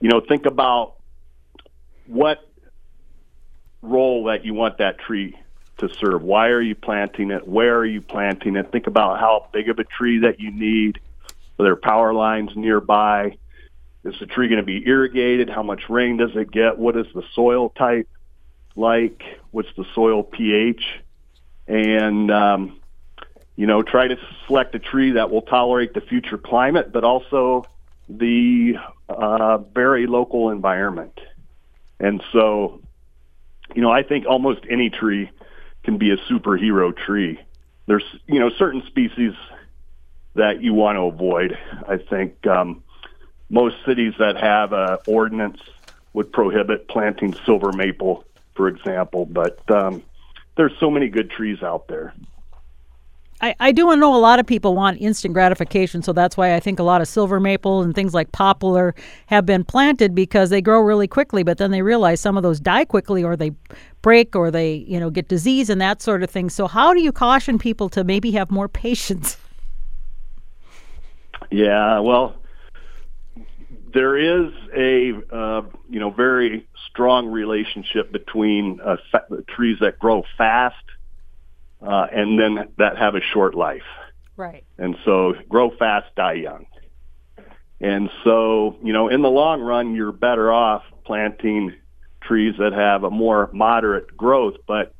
you 0.00 0.08
know, 0.08 0.20
think 0.20 0.46
about 0.46 0.94
what 2.06 2.48
role 3.82 4.24
that 4.24 4.44
you 4.44 4.54
want 4.54 4.78
that 4.78 4.98
tree 4.98 5.36
to 5.78 5.92
serve. 5.94 6.22
Why 6.22 6.48
are 6.48 6.60
you 6.60 6.74
planting 6.74 7.30
it? 7.30 7.46
Where 7.46 7.76
are 7.76 7.86
you 7.86 8.00
planting 8.00 8.56
it? 8.56 8.70
Think 8.70 8.86
about 8.86 9.18
how 9.18 9.48
big 9.52 9.68
of 9.68 9.78
a 9.78 9.84
tree 9.84 10.20
that 10.20 10.40
you 10.40 10.50
need. 10.50 11.00
Are 11.58 11.64
there 11.64 11.76
power 11.76 12.14
lines 12.14 12.50
nearby? 12.54 13.36
Is 14.04 14.14
the 14.20 14.26
tree 14.26 14.48
going 14.48 14.60
to 14.60 14.66
be 14.66 14.86
irrigated? 14.86 15.48
How 15.48 15.62
much 15.62 15.88
rain 15.88 16.16
does 16.18 16.36
it 16.36 16.50
get? 16.50 16.78
What 16.78 16.96
is 16.96 17.06
the 17.14 17.22
soil 17.34 17.70
type 17.70 18.08
like? 18.76 19.22
What's 19.50 19.72
the 19.76 19.84
soil 19.94 20.22
pH? 20.22 20.82
And 21.66 22.30
um, 22.30 22.80
you 23.56 23.66
know 23.66 23.82
try 23.82 24.08
to 24.08 24.16
select 24.46 24.74
a 24.74 24.78
tree 24.78 25.12
that 25.12 25.30
will 25.30 25.42
tolerate 25.42 25.94
the 25.94 26.00
future 26.00 26.38
climate, 26.38 26.92
but 26.92 27.04
also 27.04 27.64
the 28.08 28.74
uh, 29.08 29.58
very 29.58 30.06
local 30.06 30.50
environment. 30.50 31.18
And 32.00 32.22
so, 32.32 32.80
you 33.74 33.82
know, 33.82 33.90
I 33.90 34.02
think 34.02 34.26
almost 34.26 34.60
any 34.68 34.90
tree 34.90 35.30
can 35.84 35.98
be 35.98 36.10
a 36.10 36.16
superhero 36.16 36.96
tree. 36.96 37.40
There's 37.86 38.04
you 38.26 38.40
know 38.40 38.50
certain 38.50 38.82
species 38.86 39.34
that 40.34 40.62
you 40.62 40.74
want 40.74 40.96
to 40.96 41.02
avoid. 41.02 41.56
I 41.86 41.98
think 41.98 42.46
um, 42.46 42.82
most 43.48 43.76
cities 43.86 44.14
that 44.18 44.36
have 44.36 44.72
a 44.72 44.98
ordinance 45.06 45.60
would 46.12 46.32
prohibit 46.32 46.88
planting 46.88 47.34
silver 47.44 47.72
maple, 47.72 48.24
for 48.54 48.68
example. 48.68 49.26
But 49.26 49.70
um, 49.70 50.02
there's 50.56 50.72
so 50.78 50.90
many 50.90 51.08
good 51.08 51.30
trees 51.30 51.62
out 51.62 51.88
there. 51.88 52.14
I, 53.40 53.54
I 53.60 53.72
do 53.72 53.94
know 53.96 54.14
a 54.14 54.18
lot 54.18 54.38
of 54.38 54.46
people 54.46 54.74
want 54.74 55.00
instant 55.00 55.34
gratification, 55.34 56.02
so 56.02 56.12
that's 56.12 56.36
why 56.36 56.54
I 56.54 56.60
think 56.60 56.78
a 56.78 56.82
lot 56.84 57.00
of 57.00 57.08
silver 57.08 57.40
maple 57.40 57.82
and 57.82 57.94
things 57.94 58.14
like 58.14 58.32
poplar 58.32 58.94
have 59.26 59.44
been 59.44 59.64
planted 59.64 60.14
because 60.14 60.50
they 60.50 60.62
grow 60.62 60.80
really 60.80 61.08
quickly, 61.08 61.42
but 61.42 61.58
then 61.58 61.70
they 61.70 61.82
realize 61.82 62.20
some 62.20 62.36
of 62.36 62.42
those 62.42 62.60
die 62.60 62.84
quickly 62.84 63.24
or 63.24 63.36
they 63.36 63.50
break 64.02 64.36
or 64.36 64.50
they, 64.50 64.74
you 64.88 65.00
know, 65.00 65.10
get 65.10 65.28
disease 65.28 65.68
and 65.68 65.80
that 65.80 66.00
sort 66.00 66.22
of 66.22 66.30
thing. 66.30 66.48
So 66.48 66.66
how 66.66 66.94
do 66.94 67.02
you 67.02 67.12
caution 67.12 67.58
people 67.58 67.88
to 67.90 68.04
maybe 68.04 68.30
have 68.30 68.50
more 68.50 68.68
patience? 68.84 69.36
Yeah, 71.50 71.98
well, 71.98 72.36
there 73.94 74.16
is 74.16 74.52
a 74.76 75.12
uh, 75.34 75.62
you 75.88 76.00
know 76.00 76.10
very 76.10 76.68
strong 76.90 77.28
relationship 77.28 78.12
between 78.12 78.80
uh, 78.80 78.96
trees 79.48 79.78
that 79.80 79.98
grow 79.98 80.24
fast 80.36 80.76
uh, 81.80 82.06
and 82.12 82.38
then 82.38 82.68
that 82.78 82.98
have 82.98 83.14
a 83.14 83.20
short 83.20 83.54
life. 83.54 83.82
Right. 84.36 84.64
And 84.78 84.96
so 85.04 85.34
grow 85.48 85.70
fast, 85.70 86.14
die 86.16 86.34
young. 86.34 86.66
And 87.80 88.10
so, 88.24 88.76
you 88.82 88.92
know, 88.92 89.08
in 89.08 89.22
the 89.22 89.30
long 89.30 89.60
run, 89.60 89.94
you're 89.94 90.12
better 90.12 90.52
off 90.52 90.82
planting 91.04 91.74
trees 92.22 92.54
that 92.58 92.72
have 92.72 93.04
a 93.04 93.10
more 93.10 93.50
moderate 93.52 94.16
growth. 94.16 94.54
But, 94.66 94.94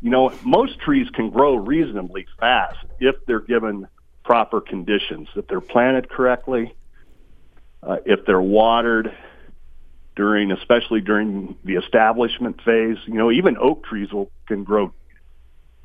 you 0.00 0.10
know, 0.10 0.32
most 0.42 0.80
trees 0.80 1.08
can 1.10 1.30
grow 1.30 1.54
reasonably 1.54 2.26
fast 2.38 2.78
if 2.98 3.14
they're 3.26 3.40
given 3.40 3.86
proper 4.24 4.60
conditions. 4.60 5.28
If 5.36 5.46
they're 5.46 5.60
planted 5.60 6.08
correctly, 6.08 6.74
uh, 7.86 7.98
if 8.04 8.26
they're 8.26 8.42
watered 8.42 9.16
during, 10.16 10.50
especially 10.50 11.00
during 11.00 11.56
the 11.64 11.74
establishment 11.74 12.60
phase, 12.62 12.96
you 13.06 13.14
know, 13.14 13.30
even 13.30 13.56
oak 13.58 13.84
trees 13.84 14.12
will 14.12 14.30
can 14.46 14.64
grow 14.64 14.92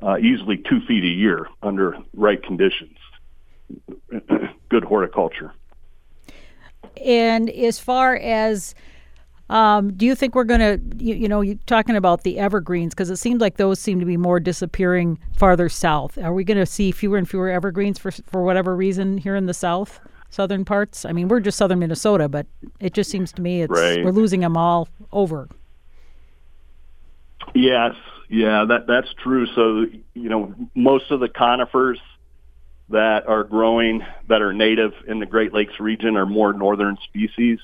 uh, 0.02 0.18
easily 0.18 0.56
two 0.56 0.80
feet 0.86 1.04
a 1.04 1.14
year 1.14 1.46
under 1.62 1.96
right 2.14 2.42
conditions. 2.42 2.96
Good 4.68 4.84
horticulture. 4.84 5.52
And 7.04 7.48
as 7.50 7.78
far 7.78 8.16
as 8.16 8.74
um, 9.48 9.92
do 9.92 10.06
you 10.06 10.14
think 10.14 10.34
we're 10.34 10.44
going 10.44 10.60
to, 10.60 11.04
you, 11.04 11.14
you, 11.14 11.28
know, 11.28 11.42
you 11.42 11.58
talking 11.66 11.94
about 11.94 12.22
the 12.22 12.38
evergreens 12.38 12.94
because 12.94 13.10
it 13.10 13.16
seems 13.16 13.40
like 13.40 13.58
those 13.58 13.78
seem 13.78 14.00
to 14.00 14.06
be 14.06 14.16
more 14.16 14.40
disappearing 14.40 15.18
farther 15.36 15.68
south. 15.68 16.16
Are 16.16 16.32
we 16.32 16.42
going 16.42 16.58
to 16.58 16.66
see 16.66 16.90
fewer 16.90 17.18
and 17.18 17.28
fewer 17.28 17.50
evergreens 17.50 17.98
for 17.98 18.10
for 18.10 18.42
whatever 18.42 18.74
reason 18.74 19.18
here 19.18 19.36
in 19.36 19.46
the 19.46 19.54
south, 19.54 20.00
southern 20.32 20.64
parts? 20.64 21.04
I 21.04 21.12
mean, 21.12 21.28
we're 21.28 21.40
just 21.40 21.58
southern 21.58 21.78
Minnesota, 21.78 22.28
but 22.28 22.46
it 22.80 22.94
just 22.94 23.10
seems 23.10 23.32
to 23.32 23.42
me 23.42 23.62
it's 23.62 23.70
right. 23.70 24.04
we're 24.04 24.10
losing 24.10 24.40
them 24.40 24.56
all 24.56 24.88
over. 25.12 25.48
Yes, 27.54 27.94
yeah, 28.28 28.64
that 28.68 28.86
that's 28.86 29.12
true. 29.22 29.46
So 29.54 29.86
you 30.14 30.28
know, 30.28 30.54
most 30.74 31.10
of 31.10 31.20
the 31.20 31.28
conifers 31.28 32.00
that 32.88 33.26
are 33.26 33.44
growing 33.44 34.02
that 34.28 34.42
are 34.42 34.52
native 34.52 34.92
in 35.06 35.18
the 35.18 35.26
Great 35.26 35.52
Lakes 35.52 35.78
region 35.80 36.16
are 36.16 36.26
more 36.26 36.52
northern 36.52 36.98
species 37.04 37.58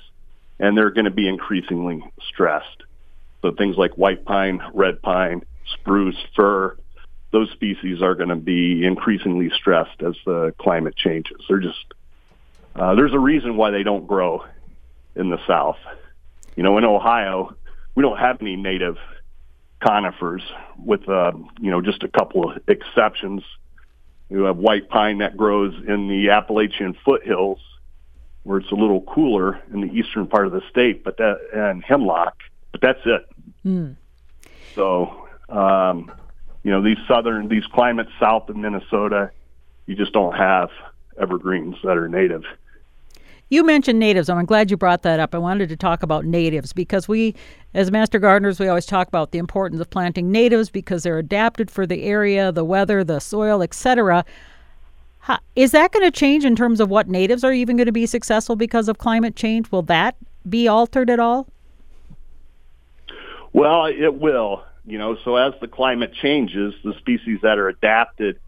and 0.58 0.76
they're 0.76 0.90
going 0.90 1.04
to 1.04 1.10
be 1.10 1.28
increasingly 1.28 2.02
stressed. 2.28 2.82
So 3.42 3.52
things 3.52 3.76
like 3.76 3.92
white 3.92 4.25
pine, 4.25 4.60
red 4.75 5.00
pine, 5.02 5.42
spruce, 5.75 6.16
fir, 6.34 6.76
those 7.30 7.50
species 7.50 8.02
are 8.02 8.14
going 8.14 8.30
to 8.30 8.37
be 8.37 8.84
increasingly 8.84 9.50
stressed 9.54 10.02
as 10.02 10.14
the 10.25 10.54
climate 10.58 10.96
changes. 10.96 11.37
They're 11.48 11.60
just 11.60 11.94
uh, 12.78 12.94
there's 12.94 13.14
a 13.14 13.18
reason 13.18 13.56
why 13.56 13.70
they 13.70 13.82
don't 13.82 14.06
grow 14.06 14.44
in 15.16 15.30
the 15.30 15.38
South. 15.47 15.78
You 16.56 16.62
know, 16.62 16.78
in 16.78 16.85
Ohio, 16.85 17.54
we 17.94 18.02
don't 18.02 18.18
have 18.18 18.40
any 18.40 18.56
native 18.56 18.97
conifers, 19.80 20.42
with 20.76 21.08
uh, 21.08 21.32
you 21.61 21.70
know 21.70 21.80
just 21.80 22.02
a 22.02 22.08
couple 22.08 22.50
of 22.50 22.62
exceptions. 22.68 23.42
You 24.30 24.42
have 24.42 24.56
white 24.56 24.88
pine 24.88 25.18
that 25.18 25.37
grows 25.37 25.75
in 25.75 26.08
the 26.08 26.30
Appalachian 26.30 26.97
foothills 27.04 27.58
where 28.42 28.58
it's 28.58 28.70
a 28.70 28.75
little 28.75 29.02
cooler 29.02 29.61
in 29.73 29.80
the 29.80 29.92
eastern 29.92 30.26
part 30.26 30.47
of 30.47 30.52
the 30.52 30.62
state, 30.70 31.04
but 31.04 31.16
that 31.18 31.38
and 31.52 31.85
hemlock, 31.85 32.35
but 32.73 32.80
that's 32.80 33.00
it. 33.04 33.28
Mm. 33.66 33.97
So, 34.75 35.28
um, 35.49 36.11
you 36.62 36.70
know, 36.70 36.82
these 36.82 36.99
southern 37.06 37.49
these 37.49 37.66
climates 37.66 38.11
south 38.20 38.49
of 38.49 38.56
Minnesota, 38.56 39.30
you 39.87 39.97
just 39.97 40.12
don't 40.12 40.35
have 40.35 40.70
evergreens 41.20 41.76
that 41.85 41.97
are 41.97 42.08
native. 42.08 42.44
You 43.50 43.64
mentioned 43.64 43.99
natives, 43.99 44.28
and 44.28 44.38
I'm 44.38 44.45
glad 44.45 44.71
you 44.71 44.76
brought 44.76 45.02
that 45.02 45.21
up. 45.21 45.35
I 45.35 45.38
wanted 45.38 45.71
to 45.71 45.76
talk 45.76 46.02
about 46.02 46.26
natives 46.26 46.75
because 46.75 47.09
we, 47.09 47.35
as 47.73 47.90
master 47.90 48.19
gardeners, 48.19 48.61
we 48.61 48.69
always 48.69 48.85
talk 48.85 49.09
about 49.09 49.31
the 49.31 49.38
importance 49.38 49.81
of 49.81 49.88
planting 49.88 50.31
natives 50.31 50.69
because 50.69 51.02
they're 51.02 51.19
adapted 51.19 51.71
for 51.71 51.87
the 51.87 52.02
area, 52.05 52.52
the 52.52 52.64
weather, 52.64 53.02
the 53.02 53.21
soil, 53.21 53.62
etc. 53.62 54.25
Is 55.57 55.71
that 55.71 55.93
going 55.93 56.05
to 56.05 56.11
change 56.11 56.45
in 56.45 56.57
terms 56.57 56.78
of 56.78 56.90
what 56.90 57.09
natives 57.09 57.43
are 57.43 57.52
even 57.52 57.76
going 57.76 57.87
to 57.87 57.93
be 57.93 58.05
successful 58.05 58.55
because 58.55 58.87
of 58.87 58.99
climate 58.99 59.35
change? 59.35 59.73
Will 59.73 59.83
that 59.83 60.17
be 60.47 60.69
altered 60.69 61.09
at 61.09 61.19
all? 61.19 61.47
Well, 63.55 63.87
it 63.87 64.14
will. 64.14 64.62
You 64.85 64.99
know, 64.99 65.17
so 65.25 65.37
as 65.37 65.55
the 65.61 65.69
climate 65.69 66.12
changes, 66.14 66.75
the 66.85 66.95
species 66.99 67.40
that 67.43 67.59
are 67.59 67.69
adapted 67.69 68.40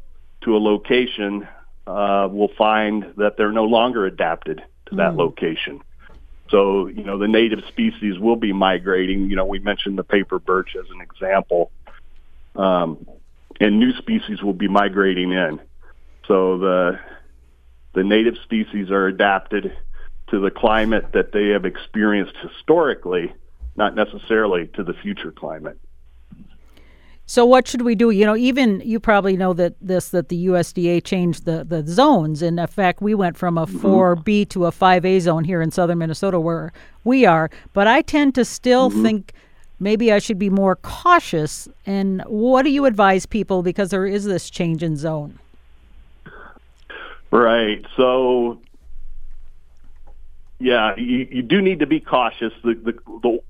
to 0.42 0.56
a 0.56 0.58
location 0.58 1.48
uh, 1.86 2.28
will 2.30 2.50
find 2.56 3.14
that 3.16 3.36
they're 3.38 3.52
no 3.52 3.64
longer 3.64 4.04
adapted 4.04 4.62
to 4.90 4.96
that 4.96 5.12
mm. 5.12 5.18
location. 5.18 5.80
So, 6.50 6.88
you 6.88 7.04
know, 7.04 7.18
the 7.18 7.28
native 7.28 7.60
species 7.68 8.18
will 8.18 8.36
be 8.36 8.52
migrating. 8.52 9.30
You 9.30 9.36
know, 9.36 9.46
we 9.46 9.60
mentioned 9.60 9.96
the 9.96 10.04
paper 10.04 10.38
birch 10.38 10.76
as 10.76 10.86
an 10.90 11.00
example. 11.00 11.70
Um, 12.56 13.06
and 13.60 13.78
new 13.78 13.92
species 13.92 14.42
will 14.42 14.54
be 14.54 14.68
migrating 14.68 15.32
in. 15.32 15.60
So 16.26 16.58
the 16.58 16.98
the 17.92 18.04
native 18.04 18.36
species 18.44 18.90
are 18.90 19.06
adapted 19.06 19.76
to 20.28 20.40
the 20.40 20.50
climate 20.50 21.12
that 21.12 21.32
they 21.32 21.48
have 21.48 21.64
experienced 21.64 22.36
historically, 22.36 23.32
not 23.76 23.96
necessarily 23.96 24.68
to 24.74 24.84
the 24.84 24.94
future 24.94 25.32
climate. 25.32 25.78
So 27.30 27.44
what 27.44 27.68
should 27.68 27.82
we 27.82 27.94
do? 27.94 28.10
You 28.10 28.26
know, 28.26 28.34
even 28.34 28.82
you 28.84 28.98
probably 28.98 29.36
know 29.36 29.52
that 29.52 29.74
this 29.80 30.08
that 30.08 30.30
the 30.30 30.46
USDA 30.46 31.04
changed 31.04 31.44
the 31.44 31.62
the 31.62 31.86
zones. 31.86 32.42
In 32.42 32.58
effect, 32.58 33.00
we 33.00 33.14
went 33.14 33.38
from 33.38 33.56
a 33.56 33.66
mm-hmm. 33.66 33.78
four 33.78 34.16
mm-hmm. 34.16 34.24
B 34.24 34.44
to 34.46 34.66
a 34.66 34.72
five 34.72 35.04
A 35.04 35.20
zone 35.20 35.44
here 35.44 35.62
in 35.62 35.70
southern 35.70 35.98
Minnesota, 35.98 36.40
where 36.40 36.72
we 37.04 37.26
are. 37.26 37.48
But 37.72 37.86
I 37.86 38.02
tend 38.02 38.34
to 38.34 38.44
still 38.44 38.90
mm-hmm. 38.90 39.04
think 39.04 39.32
maybe 39.78 40.12
I 40.12 40.18
should 40.18 40.40
be 40.40 40.50
more 40.50 40.74
cautious. 40.74 41.68
And 41.86 42.20
what 42.26 42.64
do 42.64 42.70
you 42.70 42.84
advise 42.84 43.26
people 43.26 43.62
because 43.62 43.90
there 43.90 44.06
is 44.06 44.24
this 44.24 44.50
change 44.50 44.82
in 44.82 44.96
zone? 44.96 45.38
Right. 47.30 47.86
So, 47.96 48.60
yeah, 50.58 50.96
you, 50.96 51.28
you 51.30 51.42
do 51.42 51.62
need 51.62 51.78
to 51.78 51.86
be 51.86 52.00
cautious. 52.00 52.52
The 52.64 52.74
the 52.74 52.92
the 53.22 53.40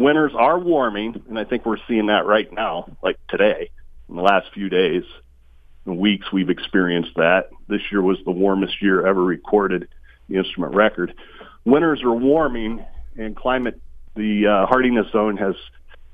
winters 0.00 0.32
are 0.34 0.58
warming, 0.58 1.22
and 1.28 1.38
I 1.38 1.44
think 1.44 1.66
we're 1.66 1.76
seeing 1.86 2.06
that 2.06 2.26
right 2.26 2.50
now, 2.52 2.96
like 3.02 3.18
today, 3.28 3.70
in 4.08 4.16
the 4.16 4.22
last 4.22 4.52
few 4.52 4.68
days 4.68 5.04
and 5.84 5.98
weeks, 5.98 6.32
we've 6.32 6.50
experienced 6.50 7.14
that. 7.16 7.50
This 7.68 7.82
year 7.92 8.02
was 8.02 8.18
the 8.24 8.30
warmest 8.30 8.82
year 8.82 9.06
ever 9.06 9.22
recorded, 9.22 9.88
the 10.28 10.36
instrument 10.36 10.74
record. 10.74 11.14
Winters 11.64 12.02
are 12.02 12.12
warming, 12.12 12.84
and 13.16 13.36
climate, 13.36 13.80
the 14.16 14.46
uh, 14.46 14.66
hardiness 14.66 15.12
zone 15.12 15.36
has 15.36 15.54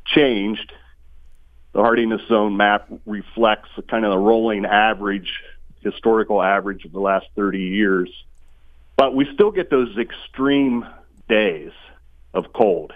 changed. 0.04 0.72
The 1.72 1.80
hardiness 1.80 2.22
zone 2.28 2.56
map 2.56 2.88
reflects 3.06 3.68
kind 3.88 4.04
of 4.04 4.10
the 4.10 4.18
rolling 4.18 4.64
average 4.64 5.32
historical 5.80 6.42
average 6.42 6.84
of 6.84 6.92
the 6.92 7.00
last 7.00 7.26
30 7.36 7.60
years. 7.60 8.10
But 8.96 9.14
we 9.14 9.28
still 9.34 9.52
get 9.52 9.70
those 9.70 9.96
extreme 9.96 10.84
days 11.28 11.70
of 12.34 12.52
cold. 12.52 12.92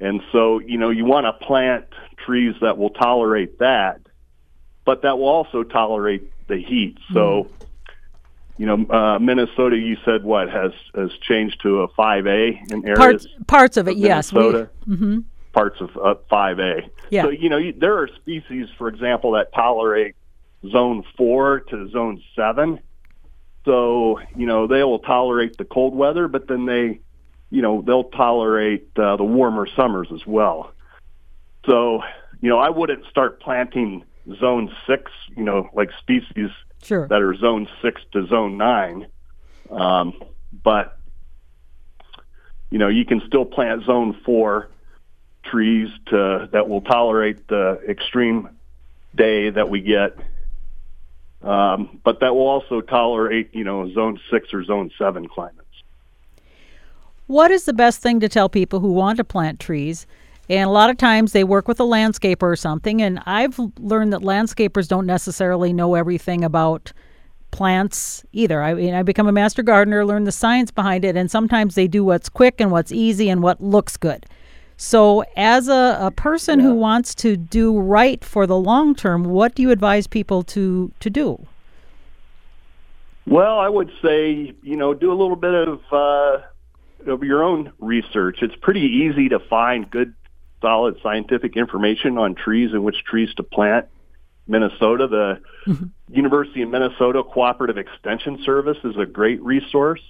And 0.00 0.20
so, 0.32 0.58
you 0.58 0.78
know, 0.78 0.90
you 0.90 1.04
want 1.04 1.26
to 1.26 1.32
plant 1.44 1.86
trees 2.24 2.54
that 2.60 2.76
will 2.78 2.90
tolerate 2.90 3.58
that, 3.60 4.00
but 4.84 5.02
that 5.02 5.18
will 5.18 5.28
also 5.28 5.62
tolerate 5.62 6.30
the 6.48 6.56
heat. 6.56 6.98
So, 7.12 7.44
mm-hmm. 7.44 8.62
you 8.62 8.66
know, 8.66 8.86
uh, 8.90 9.18
Minnesota, 9.18 9.76
you 9.76 9.96
said 10.04 10.24
what 10.24 10.50
has 10.50 10.72
has 10.94 11.10
changed 11.22 11.62
to 11.62 11.82
a 11.82 11.88
5A 11.88 12.72
in 12.72 12.84
areas. 12.84 12.98
Parts, 12.98 13.26
parts 13.46 13.76
of 13.76 13.88
it, 13.88 13.92
of 13.92 13.98
yes. 13.98 14.32
Minnesota, 14.32 14.70
we, 14.86 14.96
mm-hmm. 14.96 15.18
Parts 15.52 15.80
of 15.80 15.96
uh, 15.96 16.14
5A. 16.30 16.90
Yeah. 17.10 17.22
So, 17.22 17.30
you 17.30 17.48
know, 17.48 17.58
you, 17.58 17.72
there 17.72 17.98
are 17.98 18.08
species, 18.08 18.68
for 18.76 18.88
example, 18.88 19.32
that 19.32 19.52
tolerate 19.52 20.16
zone 20.70 21.04
four 21.16 21.60
to 21.60 21.88
zone 21.90 22.22
seven. 22.34 22.80
So, 23.64 24.20
you 24.36 24.46
know, 24.46 24.66
they 24.66 24.82
will 24.82 24.98
tolerate 24.98 25.56
the 25.56 25.64
cold 25.64 25.94
weather, 25.94 26.28
but 26.28 26.48
then 26.48 26.66
they, 26.66 27.00
you 27.54 27.62
know, 27.62 27.82
they'll 27.82 28.10
tolerate 28.10 28.88
uh, 28.96 29.16
the 29.16 29.22
warmer 29.22 29.68
summers 29.76 30.08
as 30.12 30.26
well. 30.26 30.72
So, 31.66 32.02
you 32.40 32.48
know, 32.48 32.58
I 32.58 32.68
wouldn't 32.68 33.06
start 33.06 33.40
planting 33.40 34.02
zone 34.40 34.74
six, 34.88 35.12
you 35.36 35.44
know, 35.44 35.70
like 35.72 35.90
species 36.00 36.50
sure. 36.82 37.06
that 37.06 37.22
are 37.22 37.34
zone 37.36 37.68
six 37.80 38.02
to 38.12 38.26
zone 38.26 38.58
nine. 38.58 39.06
Um, 39.70 40.14
but, 40.64 40.98
you 42.70 42.78
know, 42.78 42.88
you 42.88 43.04
can 43.04 43.22
still 43.28 43.44
plant 43.44 43.84
zone 43.84 44.20
four 44.24 44.68
trees 45.44 45.90
to, 46.06 46.48
that 46.52 46.68
will 46.68 46.80
tolerate 46.80 47.46
the 47.46 47.80
extreme 47.88 48.48
day 49.14 49.50
that 49.50 49.68
we 49.68 49.80
get 49.80 50.18
um, 51.44 52.00
but 52.02 52.20
that 52.20 52.34
will 52.34 52.48
also 52.48 52.80
tolerate, 52.80 53.54
you 53.54 53.64
know, 53.64 53.92
zone 53.92 54.18
six 54.30 54.54
or 54.54 54.64
zone 54.64 54.90
seven 54.96 55.28
climates. 55.28 55.63
What 57.26 57.50
is 57.50 57.64
the 57.64 57.72
best 57.72 58.00
thing 58.00 58.20
to 58.20 58.28
tell 58.28 58.48
people 58.48 58.80
who 58.80 58.92
want 58.92 59.16
to 59.16 59.24
plant 59.24 59.60
trees? 59.60 60.06
And 60.48 60.68
a 60.68 60.72
lot 60.72 60.90
of 60.90 60.98
times 60.98 61.32
they 61.32 61.44
work 61.44 61.68
with 61.68 61.80
a 61.80 61.84
landscaper 61.84 62.42
or 62.42 62.56
something. 62.56 63.00
And 63.00 63.20
I've 63.24 63.58
learned 63.78 64.12
that 64.12 64.20
landscapers 64.20 64.88
don't 64.88 65.06
necessarily 65.06 65.72
know 65.72 65.94
everything 65.94 66.44
about 66.44 66.92
plants 67.50 68.24
either. 68.32 68.62
I 68.62 68.74
mean, 68.74 68.94
I 68.94 69.02
become 69.02 69.28
a 69.28 69.32
master 69.32 69.62
gardener, 69.62 70.04
learn 70.04 70.24
the 70.24 70.32
science 70.32 70.70
behind 70.70 71.04
it, 71.04 71.16
and 71.16 71.30
sometimes 71.30 71.76
they 71.76 71.86
do 71.86 72.04
what's 72.04 72.28
quick 72.28 72.60
and 72.60 72.70
what's 72.70 72.92
easy 72.92 73.30
and 73.30 73.42
what 73.42 73.62
looks 73.62 73.96
good. 73.96 74.26
So, 74.76 75.24
as 75.36 75.68
a, 75.68 75.96
a 76.00 76.10
person 76.10 76.58
yeah. 76.58 76.66
who 76.66 76.74
wants 76.74 77.14
to 77.16 77.36
do 77.36 77.78
right 77.78 78.24
for 78.24 78.44
the 78.44 78.56
long 78.56 78.96
term, 78.96 79.22
what 79.24 79.54
do 79.54 79.62
you 79.62 79.70
advise 79.70 80.08
people 80.08 80.42
to, 80.42 80.90
to 80.98 81.08
do? 81.08 81.46
Well, 83.24 83.60
I 83.60 83.68
would 83.68 83.92
say, 84.02 84.52
you 84.62 84.76
know, 84.76 84.92
do 84.92 85.12
a 85.12 85.14
little 85.14 85.36
bit 85.36 85.54
of, 85.54 85.80
uh, 85.92 86.44
of 87.08 87.22
your 87.22 87.42
own 87.42 87.72
research. 87.78 88.38
It's 88.42 88.56
pretty 88.60 88.80
easy 88.80 89.28
to 89.30 89.38
find 89.38 89.90
good, 89.90 90.14
solid 90.60 90.96
scientific 91.02 91.56
information 91.56 92.18
on 92.18 92.34
trees 92.34 92.72
and 92.72 92.84
which 92.84 93.04
trees 93.04 93.32
to 93.34 93.42
plant. 93.42 93.86
Minnesota. 94.46 95.08
The 95.08 95.40
mm-hmm. 95.66 95.84
University 96.10 96.62
of 96.62 96.70
Minnesota 96.70 97.22
Cooperative 97.22 97.78
Extension 97.78 98.42
Service 98.44 98.78
is 98.84 98.96
a 98.96 99.06
great 99.06 99.42
resource. 99.42 100.00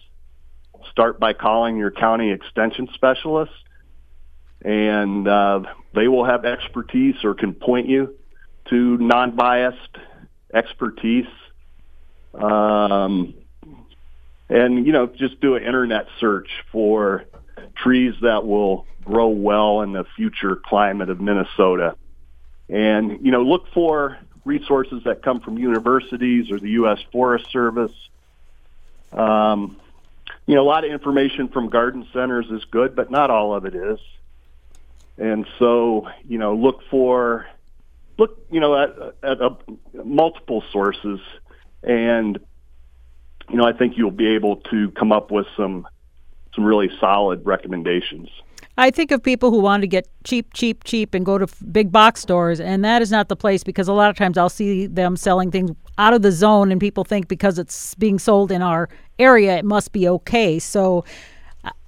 Start 0.90 1.18
by 1.18 1.33
calling 1.33 1.76
your 1.76 1.90
county 1.90 2.30
extension 2.30 2.88
specialist, 2.94 3.52
and 4.62 5.26
uh, 5.26 5.61
they 5.94 6.09
will 6.09 6.24
have 6.24 6.44
expertise 6.44 7.16
or 7.24 7.35
can 7.35 7.54
point 7.54 7.88
you 7.88 8.14
to 8.68 8.98
non-biased 8.98 9.96
expertise. 10.52 11.26
Um, 12.35 13.35
and 14.48 14.87
you 14.87 14.92
know, 14.92 15.07
just 15.07 15.40
do 15.40 15.57
an 15.57 15.62
internet 15.62 16.07
search 16.20 16.48
for 16.70 17.24
trees 17.76 18.14
that 18.22 18.46
will 18.46 18.87
grow 19.04 19.28
well 19.28 19.83
in 19.83 19.92
the 19.92 20.04
future 20.16 20.57
climate 20.57 21.11
of 21.11 21.20
Minnesota. 21.20 21.96
And, 22.68 23.24
you 23.24 23.30
know, 23.30 23.42
look 23.42 23.66
for 23.72 24.18
resources 24.44 25.02
that 25.04 25.22
come 25.22 25.40
from 25.40 25.59
universities 25.59 26.50
or 26.50 26.59
the 26.59 26.70
U.S. 26.70 26.98
Forest 27.12 27.50
Service. 27.50 27.92
Um, 29.12 29.76
you 30.46 30.54
know, 30.54 30.62
a 30.62 30.68
lot 30.68 30.85
of 30.85 30.90
information 30.90 31.48
from 31.48 31.68
garden 31.68 32.07
centers 32.12 32.50
is 32.50 32.64
good, 32.64 32.96
but 32.96 33.11
not 33.11 33.30
all 33.30 33.54
of 33.54 33.64
it 33.66 33.74
is. 33.74 33.98
And 35.16 35.46
so, 35.59 36.09
you 36.26 36.38
know, 36.38 36.54
look 36.54 36.80
for, 36.90 37.46
look, 38.18 38.44
you 38.50 38.61
know, 38.61 38.76
at, 38.76 38.90
at 39.22 39.40
a, 39.40 39.57
multiple 40.04 40.64
sources. 40.72 41.20
And, 41.83 42.38
you 43.50 43.57
know, 43.57 43.64
I 43.64 43.72
think 43.72 43.96
you'll 43.96 44.11
be 44.11 44.28
able 44.28 44.57
to 44.70 44.90
come 44.92 45.12
up 45.12 45.30
with 45.30 45.46
some, 45.57 45.87
some 46.54 46.64
really 46.64 46.90
solid 46.98 47.44
recommendations. 47.44 48.28
I 48.76 48.90
think 48.90 49.12
of 49.12 49.22
people 49.22 49.50
who 49.50 49.61
want 49.61 49.83
to 49.83 49.87
get 49.87 50.09
cheap, 50.24 50.52
cheap, 50.52 50.83
cheap 50.83 51.14
and 51.14 51.24
go 51.24 51.38
to 51.38 51.46
big 51.70 51.92
box 51.92 52.20
stores, 52.20 52.59
and 52.59 52.85
that 52.85 53.02
is 53.02 53.11
not 53.11 53.28
the 53.28 53.37
place 53.37 53.62
because 53.62 53.87
a 53.87 53.92
lot 53.92 54.11
of 54.11 54.16
times 54.16 54.37
I'll 54.37 54.48
see 54.48 54.87
them 54.87 55.16
selling 55.16 55.52
things 55.52 55.70
out 55.96 56.12
of 56.12 56.22
the 56.22 56.33
zone, 56.33 56.72
and 56.72 56.80
people 56.80 57.04
think 57.04 57.28
because 57.28 57.59
it's 57.59 57.94
being 57.94 58.18
sold 58.18 58.50
in 58.50 58.62
our 58.62 58.88
area, 59.20 59.57
it 59.57 59.64
must 59.64 59.92
be 59.92 60.09
okay. 60.09 60.59
So 60.59 61.04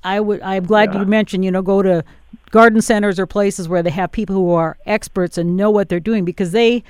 I 0.05 0.21
would, 0.21 0.41
I'm 0.43 0.65
glad 0.65 0.95
yeah. 0.95 1.01
you 1.01 1.07
mentioned, 1.07 1.45
you 1.45 1.51
know, 1.51 1.63
go 1.63 1.83
to 1.83 2.05
garden 2.51 2.81
centers 2.81 3.19
or 3.19 3.27
places 3.27 3.69
where 3.69 3.83
they 3.83 3.91
have 3.91 4.13
people 4.13 4.37
who 4.37 4.53
are 4.53 4.79
experts 4.87 5.37
and 5.37 5.57
know 5.57 5.71
what 5.71 5.89
they're 5.89 5.99
doing 5.99 6.25
because 6.25 6.53
they 6.53 6.85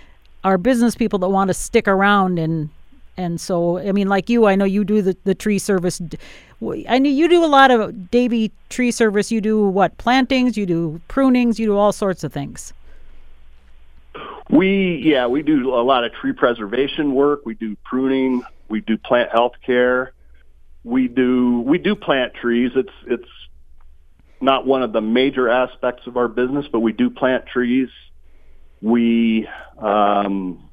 are 0.45 0.59
business 0.59 0.95
people 0.95 1.19
that 1.21 1.29
want 1.29 1.49
to 1.49 1.55
stick 1.55 1.89
around 1.89 2.39
and 2.39 2.69
and 3.17 3.41
so 3.41 3.79
I 3.79 3.93
mean, 3.93 4.09
like 4.09 4.29
you, 4.29 4.47
I 4.47 4.55
know 4.55 4.65
you 4.65 4.85
do 4.85 5.03
the, 5.03 5.17
the 5.25 5.35
tree 5.35 5.59
service. 5.59 6.01
I 6.89 6.99
know 6.99 7.11
you 7.11 7.29
do 7.29 7.45
a 7.45 7.47
lot 7.47 7.71
of 7.71 8.11
Davey 8.11 8.53
tree 8.69 8.91
service. 8.91 9.31
You 9.31 9.41
do 9.41 9.67
what 9.67 9.97
plantings, 9.99 10.57
you 10.57 10.67
do 10.67 11.01
prunings, 11.09 11.59
you 11.59 11.67
do 11.67 11.77
all 11.77 11.93
sorts 11.93 12.25
of 12.25 12.33
things. 12.33 12.73
We 14.49 15.03
yeah, 15.05 15.27
we 15.27 15.43
do 15.43 15.75
a 15.75 15.83
lot 15.83 16.05
of 16.05 16.13
tree 16.13 16.33
preservation 16.33 17.15
work. 17.15 17.45
We 17.45 17.55
do 17.55 17.77
pruning. 17.85 18.43
We 18.69 18.81
do 18.81 18.97
plant 18.97 19.31
health 19.31 19.55
care. 19.65 20.13
We 20.85 21.09
do 21.09 21.61
we 21.61 21.79
do 21.79 21.95
plant 21.95 22.35
trees. 22.35 22.73
It's 22.75 22.93
it's 23.07 23.29
not 24.41 24.67
one 24.67 24.83
of 24.83 24.93
the 24.93 25.01
major 25.01 25.49
aspects 25.49 26.07
of 26.07 26.17
our 26.17 26.29
business, 26.29 26.67
but 26.71 26.81
we 26.81 26.93
do 26.93 27.11
plant 27.11 27.47
trees. 27.47 27.89
We 28.83 29.49
um, 29.79 30.69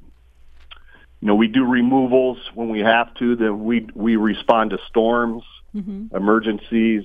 you 1.24 1.28
know, 1.28 1.36
we 1.36 1.48
do 1.48 1.64
removals 1.64 2.36
when 2.52 2.68
we 2.68 2.80
have 2.80 3.14
to. 3.14 3.34
That 3.36 3.54
we 3.54 3.88
we 3.94 4.16
respond 4.16 4.72
to 4.72 4.78
storms, 4.90 5.42
mm-hmm. 5.74 6.14
emergencies. 6.14 7.04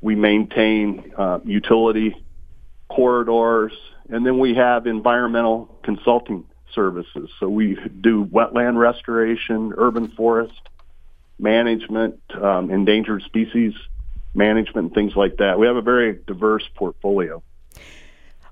We 0.00 0.14
maintain 0.14 1.12
uh, 1.18 1.40
utility 1.44 2.14
corridors, 2.88 3.72
and 4.08 4.24
then 4.24 4.38
we 4.38 4.54
have 4.54 4.86
environmental 4.86 5.80
consulting 5.82 6.44
services. 6.76 7.28
So 7.40 7.48
we 7.48 7.76
do 8.00 8.24
wetland 8.24 8.78
restoration, 8.78 9.72
urban 9.76 10.12
forest 10.12 10.60
management, 11.36 12.20
um, 12.40 12.70
endangered 12.70 13.24
species 13.24 13.74
management, 14.32 14.86
and 14.86 14.94
things 14.94 15.16
like 15.16 15.38
that. 15.38 15.58
We 15.58 15.66
have 15.66 15.74
a 15.74 15.82
very 15.82 16.20
diverse 16.24 16.68
portfolio. 16.76 17.42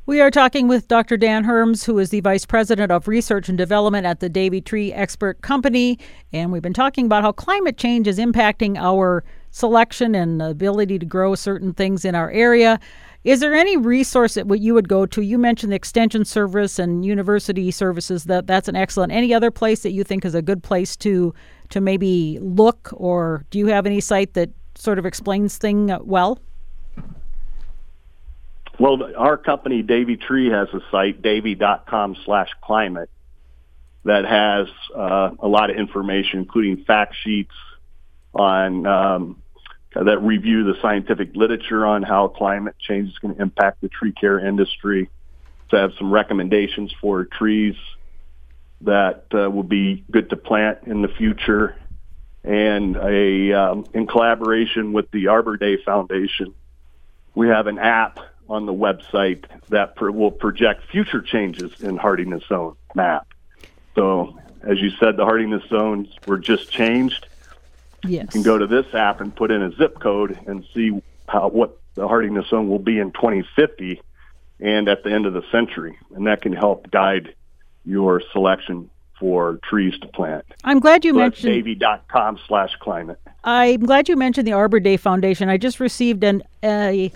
We 0.05 0.21
are 0.21 0.33
talking 0.33 0.67
with 0.67 0.89
Dr. 0.89 1.17
Dan 1.17 1.45
Herms, 1.45 1.85
who 1.85 1.97
is 2.01 2.11
the 2.11 2.19
Vice 2.19 2.45
President 2.45 2.91
of 2.91 3.07
Research 3.07 3.49
and 3.49 3.57
Development 3.57 4.05
at 4.05 4.19
the 4.19 4.29
Davey 4.29 4.61
Tree 4.61 4.93
Expert 4.93 5.43
Company. 5.43 5.97
And 6.33 6.51
we've 6.51 6.61
been 6.61 6.73
talking 6.73 7.07
about 7.07 7.23
how 7.23 7.31
climate 7.31 7.77
change 7.77 8.09
is 8.09 8.19
impacting 8.19 8.77
our 8.77 9.23
selection 9.53 10.17
and 10.17 10.43
ability 10.43 10.99
to 10.99 11.07
grow 11.07 11.37
certain 11.37 11.73
things 11.73 12.05
in 12.05 12.17
our 12.17 12.33
area. 12.33 12.81
Is 13.23 13.39
there 13.39 13.55
any 13.55 13.77
resource 13.77 14.35
that 14.35 14.49
you 14.59 14.75
would 14.75 14.89
go 14.89 15.07
to? 15.07 15.23
You 15.23 15.39
mentioned 15.39 15.71
the 15.71 15.77
extension 15.77 16.25
service 16.25 16.81
and 16.81 17.05
university 17.05 17.71
services. 17.71 18.25
That 18.25 18.49
that's 18.49 18.67
an 18.67 18.75
excellent. 18.75 19.13
Any 19.13 19.33
other 19.33 19.53
place 19.53 19.85
that 19.85 19.93
you 19.93 20.03
think 20.03 20.25
is 20.25 20.35
a 20.35 20.43
good 20.43 20.65
place 20.65 20.97
to 20.97 21.33
to 21.69 21.81
maybe 21.81 22.41
look, 22.43 22.91
or 22.93 23.47
do 23.51 23.59
you 23.61 23.69
have 23.69 23.87
any 23.87 24.01
site 24.01 24.35
that 24.35 24.51
sort 24.75 24.99
of 24.99 25.07
explains 25.07 25.59
thing 25.59 25.93
uh, 25.93 26.01
well? 26.03 26.41
Well, 28.83 29.15
our 29.17 29.37
company, 29.37 29.83
Davey 29.83 30.17
Tree, 30.17 30.51
has 30.51 30.67
a 30.75 30.81
site, 30.91 31.23
davey.com 31.23 32.17
slash 32.25 32.49
climate, 32.65 33.11
that 34.05 34.25
has 34.25 34.67
uh, 34.93 35.37
a 35.39 35.47
lot 35.47 35.71
of 35.71 35.77
information, 35.77 36.41
including 36.41 36.83
fact 36.85 37.15
sheets 37.23 37.55
on 38.35 38.85
um, 38.85 39.43
that 39.95 40.19
review 40.21 40.65
the 40.65 40.75
scientific 40.83 41.37
literature 41.37 41.87
on 41.87 42.03
how 42.03 42.27
climate 42.27 42.75
change 42.81 43.11
is 43.11 43.19
going 43.21 43.37
to 43.37 43.41
impact 43.41 43.83
the 43.83 43.89
tree 43.89 44.11
care 44.11 44.45
industry. 44.45 45.09
To 45.71 45.77
have 45.77 45.93
some 45.97 46.11
recommendations 46.11 46.93
for 47.01 47.25
trees 47.25 47.77
that 48.81 49.27
uh, 49.33 49.49
will 49.49 49.63
be 49.63 50.05
good 50.11 50.29
to 50.31 50.37
plant 50.37 50.79
in 50.89 51.03
the 51.03 51.09
future, 51.09 51.77
and 52.43 52.97
a 52.97 53.53
um, 53.53 53.87
in 53.95 54.09
collaboration 54.09 54.93
with 54.93 55.09
the 55.13 55.29
Arbor 55.29 55.57
Day 55.57 55.77
Foundation, 55.85 56.53
we 57.37 57.47
have 57.47 57.69
an 57.69 57.79
app 57.79 58.19
on 58.53 58.67
the 58.67 58.75
website 58.75 59.45
that 59.71 59.99
will 60.01 60.31
project 60.31 60.85
future 60.91 61.23
changes 61.23 61.81
in 61.81 61.97
hardiness 61.97 62.45
zone 62.49 62.77
map. 62.95 63.27
So, 63.95 64.39
as 64.63 64.79
you 64.79 64.91
said, 65.01 65.17
the 65.17 65.25
hardiness 65.25 65.63
zones 65.69 66.09
were 66.27 66.39
just 66.39 66.71
changed. 66.71 67.27
Yes. 68.05 68.25
You 68.25 68.29
can 68.29 68.43
go 68.43 68.59
to 68.59 68.67
this 68.67 68.87
app 68.95 69.21
and 69.21 69.35
put 69.35 69.51
in 69.51 69.63
a 69.63 69.73
zip 69.75 69.99
code 70.01 70.39
and 70.47 70.67
see 70.75 71.01
how 71.29 71.49
what 71.49 71.79
the 71.95 72.07
hardiness 72.07 72.49
zone 72.49 72.69
will 72.69 72.79
be 72.79 72.99
in 72.99 73.13
2050 73.13 74.01
and 74.61 74.89
at 74.89 75.03
the 75.03 75.11
end 75.11 75.27
of 75.27 75.33
the 75.33 75.43
century, 75.51 75.99
and 76.15 76.27
that 76.27 76.43
can 76.43 76.53
help 76.53 76.91
guide 76.91 77.35
your 77.85 78.23
selection 78.33 78.91
for 79.19 79.59
trees 79.65 79.99
to 80.01 80.09
plant. 80.09 80.45
I'm 80.63 80.79
glad 80.79 81.05
you 81.05 81.13
so 81.13 81.19
mentioned 81.19 81.53
davey.com 81.53 82.39
slash 82.47 82.77
climate. 82.81 83.19
I'm 83.45 83.81
glad 83.81 84.09
you 84.09 84.17
mentioned 84.17 84.47
the 84.47 84.53
Arbor 84.53 84.79
Day 84.79 84.97
Foundation. 84.97 85.49
I 85.49 85.57
just 85.57 85.81
received 85.81 86.23
an 86.23 86.43
a 86.63 87.13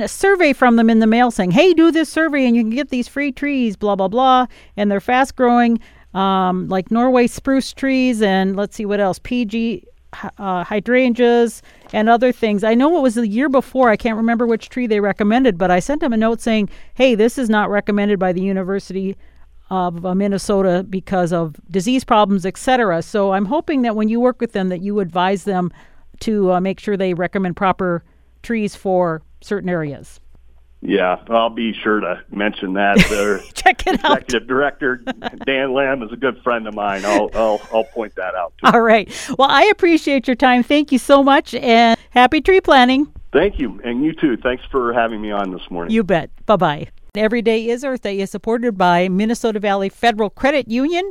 a 0.00 0.08
survey 0.08 0.52
from 0.52 0.76
them 0.76 0.88
in 0.88 1.00
the 1.00 1.06
mail 1.06 1.30
saying, 1.30 1.50
"Hey, 1.50 1.74
do 1.74 1.90
this 1.90 2.08
survey 2.08 2.46
and 2.46 2.56
you 2.56 2.62
can 2.62 2.70
get 2.70 2.88
these 2.88 3.08
free 3.08 3.32
trees." 3.32 3.76
Blah 3.76 3.96
blah 3.96 4.08
blah, 4.08 4.46
and 4.76 4.90
they're 4.90 5.00
fast 5.00 5.36
growing, 5.36 5.80
um, 6.14 6.68
like 6.68 6.90
Norway 6.90 7.26
spruce 7.26 7.72
trees, 7.72 8.22
and 8.22 8.56
let's 8.56 8.76
see 8.76 8.86
what 8.86 9.00
else, 9.00 9.18
PG 9.18 9.84
uh, 10.38 10.64
hydrangeas 10.64 11.62
and 11.92 12.08
other 12.08 12.32
things. 12.32 12.64
I 12.64 12.74
know 12.74 12.96
it 12.98 13.02
was 13.02 13.14
the 13.14 13.26
year 13.26 13.48
before. 13.48 13.90
I 13.90 13.96
can't 13.96 14.16
remember 14.16 14.46
which 14.46 14.68
tree 14.68 14.86
they 14.86 15.00
recommended, 15.00 15.58
but 15.58 15.70
I 15.70 15.80
sent 15.80 16.00
them 16.00 16.12
a 16.12 16.16
note 16.16 16.40
saying, 16.40 16.68
"Hey, 16.94 17.14
this 17.14 17.38
is 17.38 17.48
not 17.48 17.70
recommended 17.70 18.18
by 18.18 18.32
the 18.32 18.42
University 18.42 19.16
of 19.70 20.04
uh, 20.04 20.14
Minnesota 20.14 20.84
because 20.88 21.32
of 21.32 21.56
disease 21.70 22.04
problems, 22.04 22.46
etc." 22.46 23.02
So 23.02 23.32
I'm 23.32 23.46
hoping 23.46 23.82
that 23.82 23.96
when 23.96 24.08
you 24.08 24.20
work 24.20 24.40
with 24.40 24.52
them, 24.52 24.68
that 24.68 24.82
you 24.82 25.00
advise 25.00 25.44
them 25.44 25.72
to 26.20 26.52
uh, 26.52 26.60
make 26.60 26.78
sure 26.78 26.96
they 26.96 27.14
recommend 27.14 27.56
proper 27.56 28.04
trees 28.42 28.74
for 28.74 29.22
certain 29.40 29.68
areas. 29.68 30.20
Yeah, 30.84 31.22
I'll 31.28 31.48
be 31.48 31.72
sure 31.72 32.00
to 32.00 32.22
mention 32.30 32.72
that. 32.74 32.98
Their 33.08 33.38
Check 33.54 33.86
it 33.86 33.94
executive 33.94 34.04
out. 34.04 34.16
Executive 34.18 34.48
director 34.48 34.96
Dan 34.96 35.70
Lambe 35.70 36.04
is 36.04 36.12
a 36.12 36.16
good 36.16 36.42
friend 36.42 36.66
of 36.66 36.74
mine. 36.74 37.04
I'll 37.04 37.30
I'll, 37.34 37.60
I'll 37.72 37.84
point 37.84 38.16
that 38.16 38.34
out. 38.34 38.52
All 38.64 38.80
right. 38.80 39.08
Well, 39.38 39.48
I 39.48 39.64
appreciate 39.66 40.26
your 40.26 40.34
time. 40.36 40.62
Thank 40.62 40.90
you 40.90 40.98
so 40.98 41.22
much, 41.22 41.54
and 41.54 41.98
happy 42.10 42.40
tree 42.40 42.60
planting. 42.60 43.12
Thank 43.32 43.58
you, 43.58 43.80
and 43.84 44.04
you 44.04 44.12
too. 44.12 44.36
Thanks 44.36 44.64
for 44.70 44.92
having 44.92 45.22
me 45.22 45.30
on 45.30 45.52
this 45.52 45.62
morning. 45.70 45.94
You 45.94 46.02
bet. 46.02 46.30
Bye 46.46 46.56
bye. 46.56 46.88
Every 47.14 47.42
Day 47.42 47.68
is 47.68 47.84
Earth 47.84 48.02
Day 48.02 48.18
is 48.18 48.30
supported 48.30 48.76
by 48.76 49.08
Minnesota 49.08 49.60
Valley 49.60 49.88
Federal 49.88 50.30
Credit 50.30 50.68
Union. 50.68 51.10